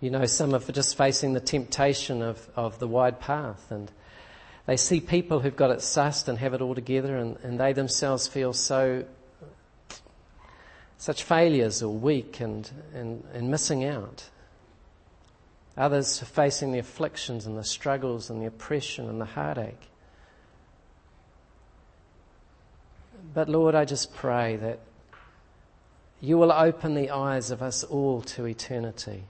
You 0.00 0.10
know, 0.10 0.26
some 0.26 0.52
are 0.52 0.58
just 0.58 0.96
facing 0.96 1.32
the 1.32 1.40
temptation 1.40 2.20
of, 2.20 2.48
of 2.56 2.80
the 2.80 2.88
wide 2.88 3.20
path, 3.20 3.70
and 3.70 3.88
they 4.66 4.76
see 4.76 4.98
people 4.98 5.38
who've 5.38 5.54
got 5.54 5.70
it 5.70 5.78
sussed 5.78 6.26
and 6.26 6.38
have 6.38 6.54
it 6.54 6.60
all 6.60 6.74
together, 6.74 7.16
and, 7.18 7.36
and 7.44 7.60
they 7.60 7.72
themselves 7.72 8.26
feel 8.26 8.52
so 8.52 9.04
such 10.98 11.22
failures 11.22 11.80
or 11.80 11.94
weak 11.94 12.40
and, 12.40 12.68
and, 12.92 13.22
and 13.32 13.48
missing 13.48 13.84
out. 13.84 14.28
Others 15.76 16.20
are 16.20 16.26
facing 16.26 16.72
the 16.72 16.80
afflictions 16.80 17.46
and 17.46 17.56
the 17.56 17.62
struggles 17.62 18.28
and 18.28 18.42
the 18.42 18.46
oppression 18.46 19.08
and 19.08 19.20
the 19.20 19.24
heartache. 19.24 19.89
But 23.32 23.48
Lord, 23.48 23.74
I 23.74 23.84
just 23.84 24.14
pray 24.14 24.56
that 24.56 24.80
you 26.20 26.36
will 26.36 26.52
open 26.52 26.94
the 26.94 27.10
eyes 27.10 27.50
of 27.50 27.62
us 27.62 27.84
all 27.84 28.22
to 28.22 28.44
eternity, 28.46 29.24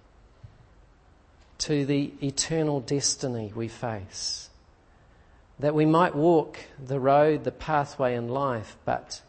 to 1.59 1.85
the 1.85 2.13
eternal 2.23 2.81
destiny 2.81 3.53
we 3.55 3.69
face. 3.69 4.49
That 5.59 5.75
we 5.75 5.85
might 5.85 6.15
walk 6.15 6.59
the 6.85 6.99
road, 6.99 7.45
the 7.45 7.53
pathway 7.53 8.15
in 8.15 8.29
life, 8.29 8.79
but 8.87 9.21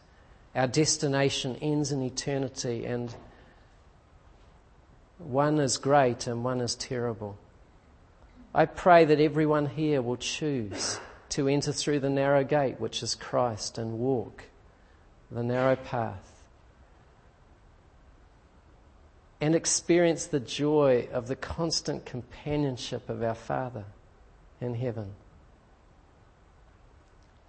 our 0.54 0.66
destination 0.66 1.56
ends 1.60 1.92
in 1.92 2.02
eternity 2.02 2.86
and 2.86 3.14
one 5.18 5.60
is 5.60 5.76
great 5.76 6.26
and 6.26 6.42
one 6.42 6.60
is 6.60 6.74
terrible. 6.74 7.36
I 8.54 8.64
pray 8.64 9.04
that 9.04 9.20
everyone 9.20 9.66
here 9.66 10.02
will 10.02 10.16
choose 10.16 10.98
to 11.30 11.48
enter 11.48 11.72
through 11.72 12.00
the 12.00 12.10
narrow 12.10 12.44
gate, 12.44 12.80
which 12.80 13.02
is 13.02 13.14
Christ, 13.14 13.78
and 13.78 13.98
walk 13.98 14.44
the 15.32 15.42
narrow 15.42 15.76
path. 15.76 16.32
and 19.42 19.56
experience 19.56 20.26
the 20.26 20.38
joy 20.38 21.08
of 21.12 21.26
the 21.26 21.34
constant 21.34 22.06
companionship 22.06 23.10
of 23.10 23.24
our 23.24 23.34
Father 23.34 23.84
in 24.60 24.72
heaven. 24.72 25.10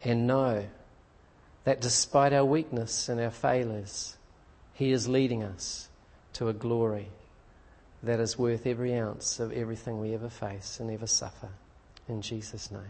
And 0.03 0.25
know 0.25 0.65
that 1.65 1.81
despite 1.81 2.33
our 2.33 2.43
weakness 2.43 3.09
and 3.09 3.21
our 3.21 3.29
failures, 3.29 4.17
He 4.73 4.91
is 4.91 5.07
leading 5.07 5.43
us 5.43 5.87
to 6.33 6.49
a 6.49 6.53
glory 6.53 7.09
that 8.01 8.19
is 8.19 8.39
worth 8.39 8.65
every 8.65 8.95
ounce 8.95 9.39
of 9.39 9.51
everything 9.53 10.01
we 10.01 10.15
ever 10.15 10.29
face 10.29 10.79
and 10.79 10.89
ever 10.89 11.07
suffer. 11.07 11.49
In 12.09 12.23
Jesus' 12.23 12.71
name, 12.71 12.81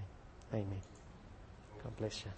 amen. 0.53 0.81
God 1.83 1.97
bless 1.97 2.23
you. 2.23 2.31